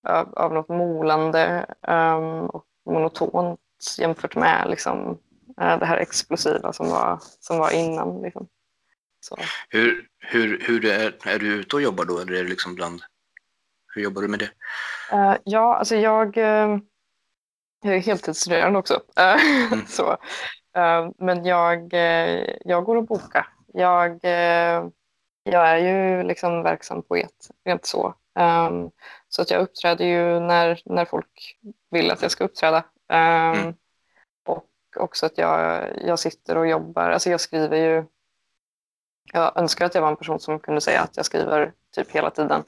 av, 0.07 0.33
av 0.33 0.53
något 0.53 0.69
molande 0.69 1.65
um, 1.87 2.45
och 2.45 2.65
monotont 2.85 3.59
jämfört 3.97 4.35
med 4.35 4.69
liksom, 4.69 5.17
det 5.55 5.85
här 5.85 5.97
explosiva 5.97 6.73
som 6.73 6.89
var, 6.89 7.19
som 7.39 7.57
var 7.57 7.71
innan. 7.71 8.21
Liksom. 8.21 8.47
Hur, 9.69 10.07
hur, 10.19 10.59
hur 10.61 10.85
är, 10.85 11.17
är 11.27 11.39
du 11.39 11.47
ute 11.47 11.75
och 11.75 11.81
jobbar 11.81 12.05
då 12.05 12.19
eller 12.19 12.33
är 12.33 12.43
det 12.43 12.49
liksom 12.49 12.75
bland, 12.75 13.01
hur 13.95 14.01
jobbar 14.01 14.21
du 14.21 14.27
med 14.27 14.39
det? 14.39 14.51
Uh, 15.15 15.35
ja, 15.43 15.75
alltså 15.75 15.95
jag, 15.95 16.37
uh, 16.37 16.77
jag 17.81 17.95
är 17.95 17.99
heltidsstuderande 17.99 18.79
också. 18.79 18.93
Uh, 18.93 19.71
mm. 19.73 19.85
så, 19.87 20.17
men 21.17 21.45
jag, 21.45 21.93
jag 22.65 22.83
går 22.83 22.95
och 22.95 23.05
bokar. 23.05 23.47
Jag, 23.73 24.19
jag 25.43 25.69
är 25.69 25.77
ju 25.77 26.23
liksom 26.23 26.63
verksam 26.63 27.01
poet, 27.01 27.49
rent 27.65 27.85
så. 27.85 28.15
Um, 28.39 28.91
så 29.29 29.41
att 29.41 29.51
jag 29.51 29.61
uppträder 29.61 30.05
ju 30.05 30.39
när, 30.39 30.81
när 30.85 31.05
folk 31.05 31.57
vill 31.91 32.11
att 32.11 32.21
jag 32.21 32.31
ska 32.31 32.43
uppträda. 32.43 32.77
Um, 33.09 33.17
mm. 33.17 33.73
Och 34.45 34.67
också 34.97 35.25
att 35.25 35.37
jag, 35.37 35.87
jag 36.05 36.19
sitter 36.19 36.57
och 36.57 36.67
jobbar, 36.67 37.09
alltså 37.09 37.29
jag 37.29 37.41
skriver 37.41 37.77
ju 37.77 38.05
jag 39.33 39.57
önskar 39.57 39.85
att 39.85 39.95
jag 39.95 40.01
var 40.01 40.09
en 40.09 40.15
person 40.15 40.39
som 40.39 40.59
kunde 40.59 40.81
säga 40.81 41.01
att 41.01 41.17
jag 41.17 41.25
skriver 41.25 41.73
typ 41.95 42.11
hela 42.11 42.29
tiden. 42.29 42.63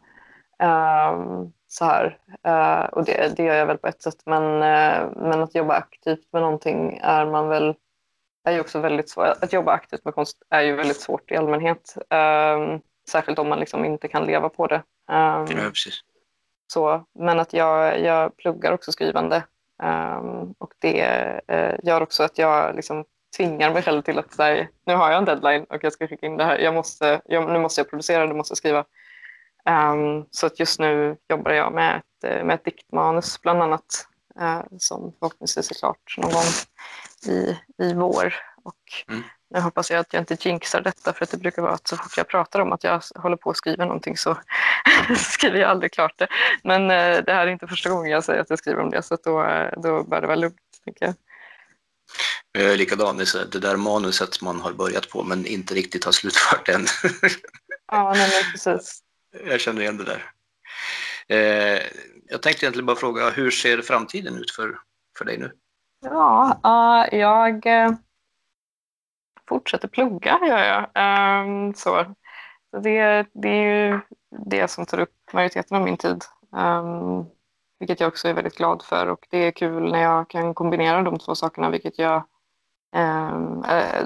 Um, 0.59 1.53
så 1.73 1.85
här. 1.85 2.17
Uh, 2.47 2.85
och 2.85 3.05
det, 3.05 3.37
det 3.37 3.43
gör 3.43 3.55
jag 3.55 3.65
väl 3.65 3.77
på 3.77 3.87
ett 3.87 4.01
sätt. 4.01 4.21
Men, 4.25 4.43
uh, 4.43 5.11
men 5.15 5.43
att 5.43 5.55
jobba 5.55 5.73
aktivt 5.73 6.27
med 6.33 6.41
någonting 6.41 6.99
är 7.03 7.25
man 7.25 7.47
väl 7.47 7.75
är 8.43 8.51
ju 8.51 8.59
också 8.59 8.79
väldigt 8.79 9.09
svårt. 9.09 9.43
Att 9.43 9.53
jobba 9.53 9.71
aktivt 9.71 10.05
med 10.05 10.13
konst 10.13 10.37
är 10.49 10.61
ju 10.61 10.75
väldigt 10.75 11.01
svårt 11.01 11.31
i 11.31 11.35
allmänhet. 11.35 11.95
Um, 11.97 12.81
särskilt 13.09 13.39
om 13.39 13.49
man 13.49 13.59
liksom 13.59 13.85
inte 13.85 14.07
kan 14.07 14.25
leva 14.25 14.49
på 14.49 14.67
det. 14.67 14.75
Um, 15.11 15.47
ja, 15.57 15.69
precis. 15.69 15.99
Så, 16.73 17.05
men 17.19 17.39
att 17.39 17.53
jag, 17.53 18.01
jag 18.01 18.37
pluggar 18.37 18.71
också 18.71 18.91
skrivande. 18.91 19.43
Um, 19.83 20.55
och 20.57 20.73
det 20.79 21.03
uh, 21.51 21.87
gör 21.87 22.01
också 22.01 22.23
att 22.23 22.37
jag 22.37 22.75
liksom 22.75 23.05
tvingar 23.37 23.73
mig 23.73 23.83
själv 23.83 24.01
till 24.01 24.19
att 24.19 24.37
här, 24.37 24.67
nu 24.85 24.95
har 24.95 25.11
jag 25.11 25.17
en 25.17 25.25
deadline 25.25 25.63
och 25.63 25.83
jag 25.83 25.93
ska 25.93 26.07
skicka 26.07 26.25
in 26.25 26.37
det 26.37 26.43
här. 26.43 26.57
Jag 26.57 26.73
måste, 26.73 27.21
jag, 27.25 27.51
nu 27.51 27.59
måste 27.59 27.81
jag 27.81 27.89
producera, 27.89 28.25
nu 28.25 28.33
måste 28.33 28.51
jag 28.51 28.57
skriva. 28.57 28.85
Um, 29.69 30.25
så 30.31 30.45
att 30.45 30.59
just 30.59 30.79
nu 30.79 31.17
jobbar 31.29 31.51
jag 31.51 31.73
med 31.73 31.97
ett, 31.97 32.31
eh, 32.31 32.43
med 32.43 32.53
ett 32.53 32.65
diktmanus 32.65 33.41
bland 33.41 33.61
annat 33.61 34.07
uh, 34.41 34.61
som 34.77 35.13
förhoppningsvis 35.19 35.71
är 35.71 35.75
klart 35.75 36.15
någon 36.17 36.31
gång 36.31 36.43
i, 37.27 37.57
i 37.83 37.93
vår. 37.93 38.35
Och 38.63 39.09
mm. 39.09 39.23
Nu 39.49 39.59
hoppas 39.59 39.91
jag 39.91 39.99
att 39.99 40.13
jag 40.13 40.21
inte 40.21 40.37
jinxar 40.39 40.81
detta 40.81 41.13
för 41.13 41.23
att 41.23 41.31
det 41.31 41.37
brukar 41.37 41.61
vara 41.61 41.73
att 41.73 41.87
så 41.87 41.97
fort 41.97 42.17
jag 42.17 42.27
pratar 42.27 42.59
om 42.59 42.71
att 42.71 42.83
jag 42.83 43.01
håller 43.15 43.37
på 43.37 43.49
att 43.49 43.57
skriva 43.57 43.85
någonting 43.85 44.17
så 44.17 44.37
skriver 45.17 45.59
jag 45.59 45.69
aldrig 45.69 45.93
klart 45.93 46.17
det. 46.17 46.27
Men 46.63 46.81
uh, 46.81 47.23
det 47.25 47.33
här 47.33 47.47
är 47.47 47.51
inte 47.51 47.67
första 47.67 47.89
gången 47.89 48.11
jag 48.11 48.23
säger 48.23 48.41
att 48.41 48.49
jag 48.49 48.59
skriver 48.59 48.81
om 48.81 48.89
det 48.89 49.01
så 49.01 49.17
då, 49.23 49.69
då 49.83 50.03
bör 50.03 50.21
det 50.21 50.27
vara 50.27 50.35
lugnt. 50.35 50.57
Tänker 50.85 51.05
jag. 51.05 51.15
Jag 52.51 52.71
är 52.71 52.77
likadan, 52.77 53.17
det 53.51 53.59
där 53.59 53.75
manuset 53.75 54.41
man 54.41 54.61
har 54.61 54.73
börjat 54.73 55.09
på 55.09 55.23
men 55.23 55.45
inte 55.45 55.73
riktigt 55.73 56.05
har 56.05 56.11
slutfört 56.11 56.69
än. 56.69 56.85
ja, 57.91 58.13
nej, 58.13 58.43
precis. 58.51 59.03
Jag 59.45 59.59
känner 59.61 59.81
igen 59.81 59.97
det 59.97 60.03
där. 60.03 60.31
Eh, 61.27 61.81
jag 62.25 62.41
tänkte 62.41 62.65
egentligen 62.65 62.85
bara 62.85 62.95
fråga, 62.95 63.29
hur 63.29 63.51
ser 63.51 63.81
framtiden 63.81 64.35
ut 64.37 64.51
för, 64.51 64.79
för 65.17 65.25
dig 65.25 65.37
nu? 65.37 65.51
Ja, 66.05 66.59
uh, 66.65 67.19
jag 67.19 67.65
uh, 67.65 67.95
fortsätter 69.47 69.87
plugga, 69.87 70.39
gör 70.47 70.63
jag. 70.63 71.45
Um, 71.45 71.73
så. 71.73 72.15
så 72.71 72.79
det, 72.79 73.25
det 73.33 73.49
är 73.49 73.91
ju 73.91 73.99
det 74.49 74.67
som 74.67 74.85
tar 74.85 74.99
upp 74.99 75.33
majoriteten 75.33 75.77
av 75.77 75.83
min 75.83 75.97
tid. 75.97 76.23
Um, 76.51 77.25
vilket 77.79 77.99
jag 77.99 78.07
också 78.07 78.27
är 78.27 78.33
väldigt 78.33 78.57
glad 78.57 78.83
för 78.83 79.07
och 79.07 79.27
det 79.29 79.37
är 79.37 79.51
kul 79.51 79.91
när 79.91 80.01
jag 80.01 80.29
kan 80.29 80.53
kombinera 80.53 81.01
de 81.01 81.19
två 81.19 81.35
sakerna, 81.35 81.69
vilket 81.69 81.99
jag 81.99 82.23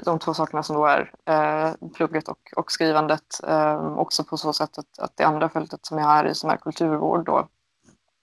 de 0.04 0.18
två 0.18 0.34
sakerna 0.34 0.62
som 0.62 0.76
då 0.76 0.86
är 0.86 1.12
eh, 1.26 1.88
plugget 1.94 2.28
och, 2.28 2.52
och 2.56 2.72
skrivandet. 2.72 3.40
Eh, 3.46 3.98
också 3.98 4.24
på 4.24 4.36
så 4.36 4.52
sätt 4.52 4.78
att, 4.78 4.98
att 4.98 5.16
det 5.16 5.24
andra 5.24 5.48
fältet 5.48 5.86
som 5.86 5.98
jag 5.98 6.10
är 6.10 6.26
i 6.26 6.34
som 6.34 6.50
är 6.50 6.56
kulturvård 6.56 7.24
då, 7.24 7.48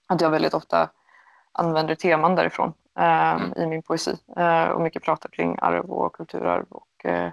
att 0.08 0.20
jag 0.20 0.30
väldigt 0.30 0.54
ofta 0.54 0.90
använder 1.52 1.94
teman 1.94 2.34
därifrån 2.34 2.72
eh, 2.98 3.32
mm. 3.32 3.52
i 3.56 3.66
min 3.66 3.82
poesi 3.82 4.18
eh, 4.36 4.64
och 4.64 4.80
mycket 4.80 5.02
pratar 5.02 5.28
kring 5.28 5.58
arv 5.62 5.90
och 5.90 6.12
kulturarv 6.12 6.66
och 6.70 7.04
eh, 7.04 7.30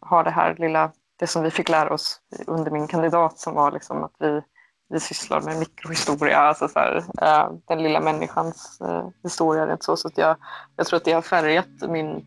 har 0.00 0.24
det 0.24 0.30
här 0.30 0.54
lilla, 0.58 0.90
det 1.18 1.26
som 1.26 1.42
vi 1.42 1.50
fick 1.50 1.68
lära 1.68 1.94
oss 1.94 2.20
under 2.46 2.70
min 2.70 2.86
kandidat 2.86 3.38
som 3.38 3.54
var 3.54 3.70
liksom 3.70 4.04
att 4.04 4.14
vi 4.18 4.42
vi 4.88 5.00
sysslar 5.00 5.40
med 5.40 5.58
mikrohistoria, 5.58 6.38
alltså 6.38 6.68
så 6.68 6.78
här, 6.78 6.96
äh, 7.22 7.52
den 7.68 7.82
lilla 7.82 8.00
människans 8.00 8.80
äh, 8.80 9.08
historia. 9.22 9.66
Rent 9.66 9.82
så, 9.82 9.96
så 9.96 10.08
att 10.08 10.18
jag, 10.18 10.36
jag 10.76 10.86
tror 10.86 10.96
att 10.96 11.04
det 11.04 11.12
har 11.12 11.22
färgat 11.22 11.68
min, 11.88 12.24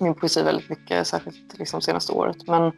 min 0.00 0.14
poesi 0.14 0.42
väldigt 0.42 0.70
mycket, 0.70 1.06
särskilt 1.06 1.58
liksom 1.58 1.80
senaste 1.80 2.12
året. 2.12 2.36
Men, 2.46 2.72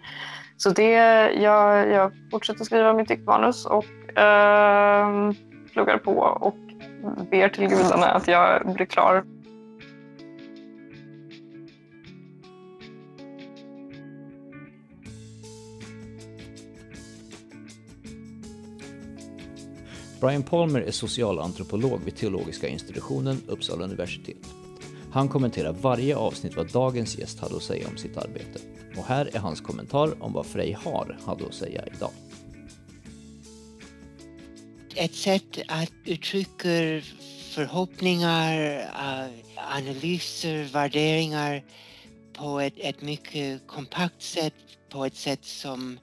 så 0.57 0.71
det, 0.71 0.92
jag, 1.33 1.88
jag 1.88 2.12
fortsätter 2.31 2.64
skriva 2.64 2.92
mitt 2.92 3.09
diktmanus 3.09 3.66
och 3.66 4.18
äh, 4.18 5.33
pluggar 5.73 5.99
på 5.99 6.18
och 6.21 6.57
ber 7.31 7.49
till 7.49 7.68
gudarna 7.68 8.07
att 8.07 8.29
jag 8.29 8.75
blir 8.75 8.87
klar 8.87 9.25
Brian 20.22 20.42
Palmer 20.42 20.80
är 20.80 20.90
socialantropolog 20.90 22.04
vid 22.04 22.16
teologiska 22.16 22.68
institutionen 22.68 23.42
Uppsala 23.46 23.85
universitet. 23.85 24.54
Han 25.12 25.28
kommenterar 25.28 25.72
varje 25.72 26.16
avsnitt 26.16 26.56
vad 26.56 26.72
dagens 26.72 27.18
gäst 27.18 27.40
hade 27.40 27.56
att 27.56 27.62
säga 27.62 27.88
om 27.88 27.96
sitt 27.96 28.16
arbete. 28.16 28.61
Och 28.96 29.04
här 29.04 29.30
är 29.32 29.38
hans 29.38 29.61
kommentar 29.61 30.22
om 30.22 30.32
vad 30.32 30.46
Frej 30.46 30.72
Har 30.72 31.18
hade 31.26 31.46
att 31.46 31.54
säga 31.54 31.85
idag. 31.94 32.11
Ett 34.94 35.14
sätt 35.14 35.58
att 35.68 35.92
uttrycka 36.04 37.02
förhoppningar, 37.50 38.80
eh, 38.90 39.76
analyser, 39.76 40.64
värderingar 40.64 41.64
på 42.32 42.61
ett, 42.61 42.74
ett 42.76 43.02
mycket 43.02 43.66
kompakt 43.66 44.22
sätt, 44.22 44.54
på 44.88 45.04
ett 45.04 45.16
sätt 45.16 45.44
som, 45.44 45.98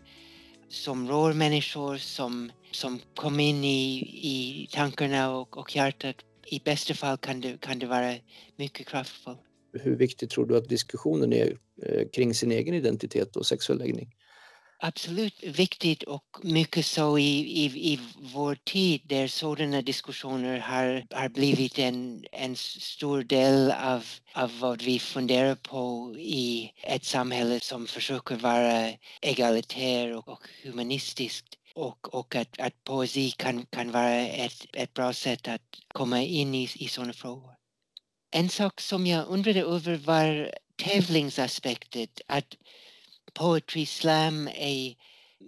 som 0.70 1.08
rör 1.08 1.34
människor, 1.34 1.98
som 1.98 2.52
som 2.72 3.00
kom 3.16 3.40
in 3.40 3.64
i, 3.64 4.00
i 4.24 4.68
tankarna 4.72 5.32
och, 5.36 5.58
och 5.58 5.76
hjärtat. 5.76 6.16
I 6.46 6.60
bästa 6.60 6.94
fall 6.94 7.18
kan 7.18 7.42
det, 7.42 7.62
kan 7.62 7.80
det 7.80 7.86
vara 7.86 8.16
mycket 8.56 8.88
kraftfullt. 8.88 9.40
Hur 9.74 9.96
viktigt 9.96 10.30
tror 10.30 10.46
du 10.46 10.58
att 10.58 10.70
diskussionen 10.70 11.34
är 11.34 11.58
eh, 11.86 12.08
kring 12.14 12.34
sin 12.34 12.52
egen 12.52 12.74
identitet 12.74 13.36
och 13.36 13.46
sexuell 13.46 13.80
läggning? 13.80 14.14
Absolut 14.82 15.44
viktigt 15.44 16.04
och 16.04 16.24
mycket 16.44 16.86
så 16.86 17.18
i, 17.18 17.40
i, 17.40 17.94
i 17.94 18.00
vår 18.34 18.56
tid 18.56 19.02
där 19.06 19.28
sådana 19.28 19.82
diskussioner 19.82 20.60
har, 20.60 21.06
har 21.10 21.30
blivit 21.30 21.80
en, 21.80 22.26
en 22.32 22.56
stor 22.56 23.24
del 23.24 23.72
av, 23.72 24.06
av 24.34 24.60
vad 24.60 24.82
vi 24.82 25.00
funderar 25.00 25.56
på 25.56 26.16
i 26.18 26.72
ett 26.84 27.06
samhälle 27.06 27.60
som 27.60 27.88
försöker 27.88 28.36
vara 28.36 28.94
egalitär 29.22 30.18
och, 30.18 30.28
och 30.28 30.48
humanistiskt 30.64 31.59
och, 31.80 32.14
och 32.14 32.36
att, 32.36 32.60
att 32.60 32.84
poesi 32.84 33.32
kan, 33.32 33.66
kan 33.66 33.92
vara 33.92 34.16
ett, 34.20 34.66
ett 34.74 34.94
bra 34.94 35.14
sätt 35.14 35.48
att 35.48 35.62
komma 35.94 36.22
in 36.22 36.56
i, 36.56 36.70
i 36.76 36.88
sådana 36.88 37.14
frågor. 37.14 37.56
En 38.32 38.50
sak 38.50 38.82
som 38.82 39.08
jag 39.08 39.28
undrade 39.28 39.62
över 39.62 39.96
var 39.96 40.56
tävlingsaspekten, 40.76 42.08
att 42.28 42.56
Poetry 43.34 43.86
Slam 43.86 44.48
är 44.48 44.96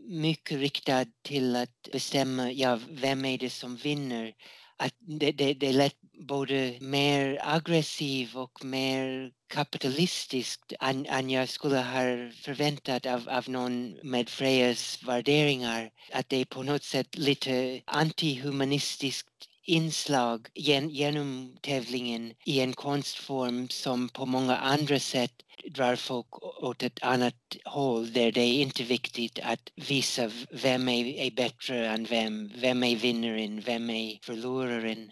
mycket 0.08 0.60
riktad 0.60 1.06
till 1.22 1.56
att 1.56 1.90
bestämma 1.92 2.52
ja, 2.52 2.80
vem 2.90 3.26
är 3.26 3.38
det 3.38 3.50
som 3.50 3.76
vinner. 3.76 4.34
Att 4.78 4.96
det, 5.00 5.32
det, 5.32 5.54
det 5.54 5.74
lät 5.74 6.01
både 6.28 6.78
mer 6.82 7.40
aggressiv 7.42 8.38
och 8.38 8.66
mer 8.66 9.32
kapitalistisk 9.50 10.74
än, 10.80 11.06
än 11.06 11.30
jag 11.30 11.50
skulle 11.50 11.78
ha 11.78 12.32
förväntat 12.42 13.06
av, 13.06 13.30
av 13.30 13.50
någon 13.50 13.96
med 14.04 14.30
Frejas 14.30 15.04
värderingar. 15.04 15.90
Att 16.12 16.30
det 16.30 16.38
är 16.38 16.46
på 16.46 16.64
något 16.64 16.84
sätt 16.84 17.18
lite 17.18 17.82
antihumanistiskt 17.86 19.28
inslag 19.66 20.48
gen, 20.56 20.90
genom 20.90 21.58
tävlingen 21.62 22.34
i 22.46 22.60
en 22.60 22.74
konstform 22.74 23.70
som 23.70 24.10
på 24.10 24.26
många 24.26 24.58
andra 24.58 25.00
sätt 25.00 25.34
drar 25.70 25.96
folk 25.96 26.44
åt 26.64 26.84
ett 26.84 27.04
annat 27.04 27.58
håll 27.66 28.14
där 28.14 28.32
det 28.32 28.42
är 28.42 28.62
inte 28.62 28.84
viktigt 28.84 29.40
att 29.44 29.72
visa 29.76 30.32
vem 30.52 30.90
är, 30.90 31.06
är 31.06 31.32
bättre 31.32 31.88
än 31.88 32.04
vem, 32.06 32.52
vem 32.56 32.84
är 32.84 32.96
vinnaren, 32.96 33.62
vem 33.62 33.90
är 33.90 34.20
förloraren. 34.22 35.12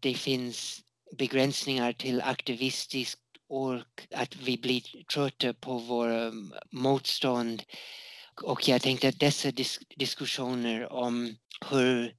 Det 0.00 0.14
finns 0.14 0.82
begränsningar 1.16 1.92
till 1.92 2.20
aktivistisk 2.20 3.18
ork, 3.48 4.06
att 4.14 4.36
vi 4.36 4.58
blir 4.58 5.04
trötta 5.04 5.54
på 5.54 5.78
våra 5.78 6.24
um, 6.24 6.54
motstånd. 6.70 7.62
Och 8.42 8.68
jag 8.68 8.82
tänkte 8.82 9.08
att 9.08 9.20
dessa 9.20 9.50
dis 9.50 9.80
diskussioner 9.96 10.92
om 10.92 11.36
hur 11.70 12.14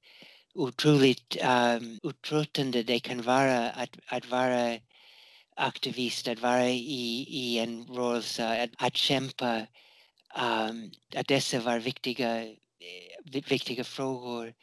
otroligt 0.54 1.36
um, 1.44 2.00
uttröttande 2.02 2.82
det 2.82 3.00
kan 3.00 3.22
vara 3.22 3.70
att, 3.70 3.96
att 4.06 4.26
vara 4.26 4.78
aktivist, 5.56 6.28
att 6.28 6.40
vara 6.40 6.68
i, 6.68 7.26
i 7.28 7.58
en 7.58 7.86
rörelse, 7.86 8.62
att, 8.62 8.70
att 8.76 8.96
kämpa, 8.96 9.66
um, 10.36 10.90
att 11.16 11.28
dessa 11.28 11.60
var 11.60 11.78
viktiga, 11.78 12.44
eh, 12.44 13.42
viktiga 13.48 13.84
frågor. 13.84 14.54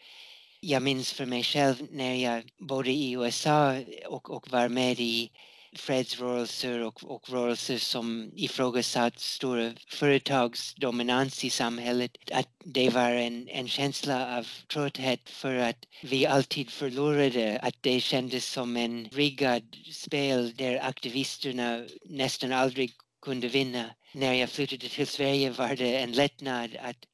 Jag 0.60 0.84
minns 0.84 1.14
för 1.14 1.26
mig 1.26 1.44
själv 1.44 1.76
när 1.92 2.16
jag 2.16 2.44
bodde 2.60 2.92
i 2.92 3.12
USA 3.12 3.76
och, 4.08 4.30
och 4.30 4.52
var 4.52 4.70
med 4.70 5.00
i 5.00 5.32
fredsrörelser 5.76 6.80
och, 6.80 7.04
och 7.04 7.30
rörelser 7.30 7.78
som 7.78 8.32
ifrågasatt 8.36 9.20
stora 9.20 9.74
företags 9.88 10.76
dominans 10.76 11.46
i 11.46 11.50
samhället. 11.50 12.12
Att 12.32 12.50
det 12.66 12.90
var 12.90 13.10
en, 13.12 13.48
en 13.48 13.68
känsla 13.68 14.38
av 14.38 14.48
trötthet 14.68 15.30
för 15.30 15.56
att 15.56 15.86
vi 16.04 16.26
alltid 16.26 16.70
förlorade. 16.70 17.60
Att 17.60 17.76
det 17.82 18.02
kändes 18.02 18.46
som 18.52 18.78
en 18.78 19.06
riggad 19.06 19.78
spel 19.92 20.56
där 20.56 20.86
aktivisterna 20.86 21.86
nästan 22.06 22.52
aldrig 22.52 22.92
kunde 23.22 23.48
vinna. 23.48 23.86
När 24.14 24.34
jag 24.34 24.50
flyttade 24.50 24.90
till 24.90 25.08
Sverige 25.08 25.50
var 25.50 25.76
det 25.76 25.98
en 25.98 26.12
lättnad 26.12 26.76
att 26.82 27.06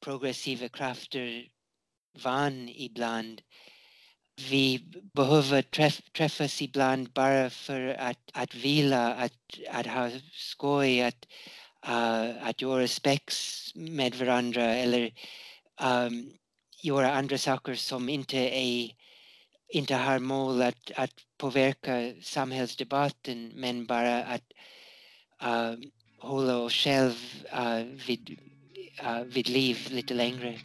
progressiva 0.00 0.68
krafter 0.68 1.46
van 2.12 2.68
ibland 2.68 3.40
vi 4.48 4.78
behöver 5.14 5.62
träff, 5.62 6.00
träffas 6.12 6.62
ibland 6.62 7.12
bara 7.12 7.50
för 7.50 7.88
att, 7.88 8.30
att 8.32 8.54
vila, 8.54 9.14
att, 9.14 9.58
att 9.70 9.86
ha 9.86 10.10
skoj, 10.32 11.02
att, 11.02 11.26
uh, 11.88 12.46
att 12.48 12.62
göra 12.62 12.88
spex 12.88 13.56
med 13.74 14.14
varandra 14.14 14.64
eller 14.64 15.12
um, 15.82 16.32
göra 16.82 17.12
andra 17.12 17.38
saker 17.38 17.74
som 17.74 18.08
inte, 18.08 18.38
är, 18.38 18.90
inte 19.68 19.94
har 19.94 20.18
mål 20.18 20.62
att, 20.62 20.90
att 20.96 21.14
påverka 21.38 22.12
samhällsdebatten 22.22 23.52
men 23.54 23.86
bara 23.86 24.24
att 24.24 24.52
uh, 25.44 25.74
hålla 26.18 26.56
oss 26.56 26.72
själva 26.72 27.14
uh, 27.58 27.84
vid, 28.06 28.38
uh, 29.02 29.22
vid 29.22 29.48
liv 29.48 29.88
lite 29.90 30.14
längre. 30.14 30.58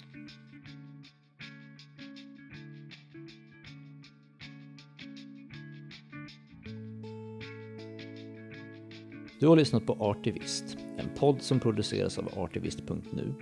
Du 9.39 9.47
har 9.47 9.55
lyssnat 9.55 9.85
på 9.85 9.93
Artivist, 9.93 10.77
en 10.97 11.09
podd 11.15 11.41
som 11.41 11.59
produceras 11.59 12.17
av 12.17 12.29
Artivist.nu. 12.39 13.33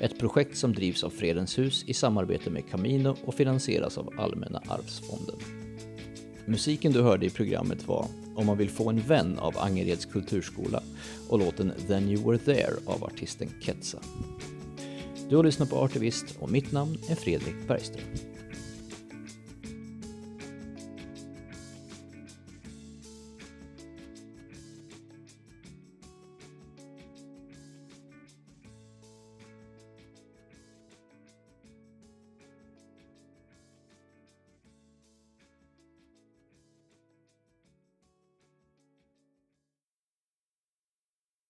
Ett 0.00 0.18
projekt 0.18 0.56
som 0.56 0.72
drivs 0.72 1.04
av 1.04 1.10
Fredens 1.10 1.58
hus 1.58 1.84
i 1.86 1.94
samarbete 1.94 2.50
med 2.50 2.68
Camino 2.68 3.16
och 3.24 3.34
finansieras 3.34 3.98
av 3.98 4.10
Allmänna 4.18 4.62
arvsfonden. 4.68 5.36
Musiken 6.46 6.92
du 6.92 7.02
hörde 7.02 7.26
i 7.26 7.30
programmet 7.30 7.88
var 7.88 8.06
Om 8.36 8.46
man 8.46 8.58
vill 8.58 8.70
få 8.70 8.90
en 8.90 9.00
vän 9.00 9.38
av 9.38 9.58
Angereds 9.58 10.04
kulturskola 10.04 10.82
och 11.28 11.38
låten 11.38 11.72
Then 11.86 12.08
you 12.08 12.30
were 12.30 12.38
there 12.38 12.74
av 12.86 13.04
artisten 13.04 13.48
Ketsa. 13.60 13.98
Du 15.28 15.36
har 15.36 15.44
lyssnat 15.44 15.70
på 15.70 15.76
Artivist 15.76 16.36
och 16.40 16.50
mitt 16.50 16.72
namn 16.72 16.98
är 17.08 17.14
Fredrik 17.14 17.68
Bergström. 17.68 18.33